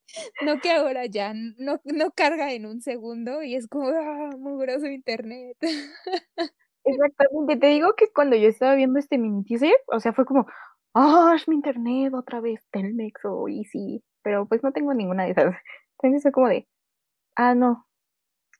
no 0.44 0.61
que 0.61 0.72
ahora 0.72 1.07
ya 1.07 1.32
no, 1.34 1.80
no 1.84 2.11
carga 2.11 2.53
en 2.53 2.66
un 2.66 2.80
segundo 2.82 3.42
y 3.42 3.55
es 3.55 3.68
como, 3.68 3.88
ah, 3.88 4.30
mugroso 4.36 4.86
internet. 4.86 5.57
Exactamente, 6.84 7.57
te 7.57 7.66
digo 7.68 7.94
que 7.97 8.09
cuando 8.12 8.36
yo 8.36 8.49
estaba 8.49 8.74
viendo 8.74 8.99
este 8.99 9.18
mini 9.18 9.44
teaser, 9.44 9.76
o 9.88 10.01
sea, 10.01 10.12
fue 10.12 10.24
como, 10.24 10.47
ah, 10.94 11.34
es 11.36 11.47
mi 11.49 11.55
internet 11.55 12.12
otra 12.14 12.40
vez, 12.40 12.61
Telmex 12.72 13.24
o 13.24 13.49
Easy, 13.49 14.03
pero 14.22 14.47
pues 14.47 14.62
no 14.64 14.72
tengo 14.72 14.92
ninguna 14.92 15.24
de 15.24 15.30
esas. 15.30 15.55
Entonces 15.99 16.22
fue 16.22 16.32
como 16.32 16.49
de, 16.49 16.66
ah, 17.36 17.55
no, 17.55 17.86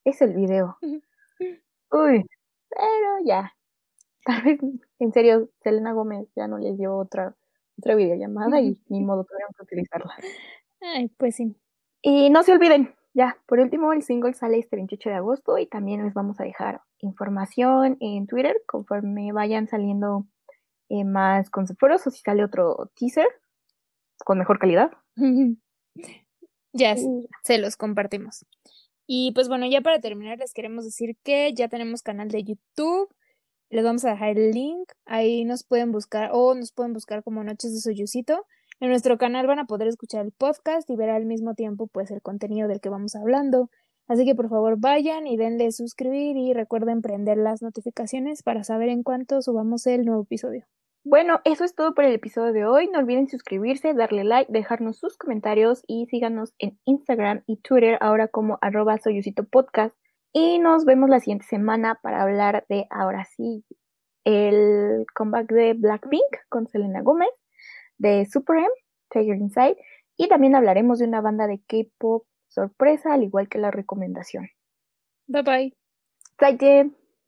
es 0.05 0.23
el 0.23 0.35
video. 0.35 0.79
Uy, 1.91 2.25
pero 2.71 3.19
ya. 3.25 3.53
Tal 4.25 4.43
vez, 4.43 4.61
en 5.01 5.13
serio, 5.13 5.51
Selena 5.63 5.93
Gómez 5.93 6.29
ya 6.37 6.49
no 6.49 6.59
les 6.59 6.79
dio 6.79 6.97
otra, 6.97 7.37
otra 7.79 7.95
videollamada 7.95 8.61
y 8.61 8.79
ni 8.89 9.03
modo 9.03 9.25
tuvieron 9.25 9.53
que 9.57 9.63
utilizarla. 9.63 10.15
Ay, 10.81 11.09
pues 11.17 11.37
sí. 11.37 11.57
Y 12.03 12.31
no 12.31 12.43
se 12.43 12.53
olviden, 12.53 12.95
ya, 13.17 13.39
por 13.47 13.61
último, 13.61 13.95
el 13.95 14.03
single 14.03 14.35
sale 14.35 14.59
este 14.59 14.77
28 14.77 15.09
de 15.09 15.15
agosto 15.15 15.57
y 15.57 15.67
también 15.67 16.05
les 16.05 16.13
vamos 16.13 16.39
a 16.39 16.45
dejar 16.45 16.83
información 16.99 17.97
en 18.01 18.27
Twitter 18.27 18.55
conforme 18.67 19.33
vayan 19.33 19.69
saliendo 19.69 20.27
eh, 20.91 21.03
más 21.03 21.49
conceptos 21.49 22.07
o 22.07 22.11
si 22.11 22.21
sale 22.21 22.45
otro 22.45 22.91
teaser 22.95 23.27
con 24.19 24.39
mejor 24.39 24.59
calidad. 24.59 24.91
ya, 26.75 26.95
se 27.43 27.57
los 27.57 27.77
compartimos. 27.79 28.45
Y 29.07 29.33
pues 29.33 29.49
bueno, 29.49 29.67
ya 29.67 29.81
para 29.81 29.99
terminar 29.99 30.37
les 30.37 30.53
queremos 30.53 30.85
decir 30.85 31.17
que 31.23 31.55
ya 31.55 31.69
tenemos 31.69 32.03
canal 32.03 32.29
de 32.29 32.45
YouTube. 32.45 33.09
Les 33.69 33.85
vamos 33.85 34.05
a 34.05 34.11
dejar 34.11 34.39
el 34.39 34.53
link. 34.53 34.93
Ahí 35.07 35.45
nos 35.45 35.65
pueden 35.65 35.91
buscar 35.91 36.31
o 36.33 36.55
nos 36.55 36.73
pueden 36.73 36.93
buscar 36.93 37.25
como 37.25 37.43
Noches 37.43 37.75
de 37.75 37.81
Soyucito. 37.81 38.47
En 38.79 38.91
nuestro 38.91 39.19
canal 39.19 39.47
van 39.47 39.59
a 39.59 39.67
poder 39.67 39.89
escuchar 39.89 40.25
el 40.25 40.33
podcast 40.33 40.89
y 40.89 40.97
ver 40.97 41.11
al 41.11 41.27
mismo 41.27 41.55
tiempo 41.55 41.87
pues 41.89 42.11
el 42.11 42.23
contenido 42.23 42.69
del 42.69 42.81
que 42.81 42.91
vamos 42.91 43.17
hablando. 43.17 43.71
Así 44.07 44.25
que 44.25 44.37
por 44.37 44.49
favor 44.49 44.77
vayan 44.79 45.27
y 45.27 45.37
denle 45.37 45.73
suscribir 45.73 46.37
y 46.37 46.53
recuerden 46.53 47.03
prender 47.03 47.39
las 47.39 47.61
notificaciones 47.61 48.45
para 48.45 48.63
saber 48.63 48.89
en 48.89 49.03
cuánto 49.03 49.43
subamos 49.43 49.87
el 49.89 50.05
nuevo 50.05 50.23
episodio. 50.23 50.65
Bueno, 51.03 51.41
eso 51.45 51.65
es 51.65 51.75
todo 51.75 51.95
por 51.95 52.05
el 52.05 52.13
episodio 52.15 52.53
de 52.53 52.65
hoy. 52.65 52.89
No 52.89 52.99
olviden 52.99 53.29
suscribirse, 53.29 53.95
darle 53.95 54.25
like, 54.25 54.53
dejarnos 54.53 54.99
sus 54.99 55.17
comentarios 55.17 55.83
y 55.87 56.07
síganos 56.07 56.55
en 56.59 56.79
Instagram 56.85 57.43
y 57.47 57.57
Twitter 57.57 57.99
ahora 58.01 58.29
como 58.29 58.59
arroba 58.61 58.97
podcast. 59.51 59.97
Y 60.39 60.59
nos 60.59 60.85
vemos 60.85 61.09
la 61.09 61.19
siguiente 61.19 61.47
semana 61.47 61.99
para 62.03 62.23
hablar 62.23 62.67
de 62.69 62.87
ahora 62.91 63.25
sí 63.25 63.65
el 64.23 65.07
comeback 65.15 65.51
de 65.51 65.73
Blackpink 65.73 66.37
con 66.51 66.69
Selena 66.69 67.01
Gomez, 67.01 67.31
de 67.97 68.27
Super 68.27 68.59
M, 68.59 68.69
Tiger 69.09 69.37
Inside, 69.37 69.79
y 70.19 70.29
también 70.29 70.55
hablaremos 70.55 70.99
de 70.99 71.07
una 71.07 71.23
banda 71.23 71.47
de 71.47 71.63
K-pop 71.67 72.27
sorpresa, 72.49 73.15
al 73.15 73.23
igual 73.23 73.49
que 73.49 73.57
la 73.57 73.71
recomendación. 73.71 74.51
Bye 75.27 75.43
bye. 75.43 75.77
Bye. 76.39 77.06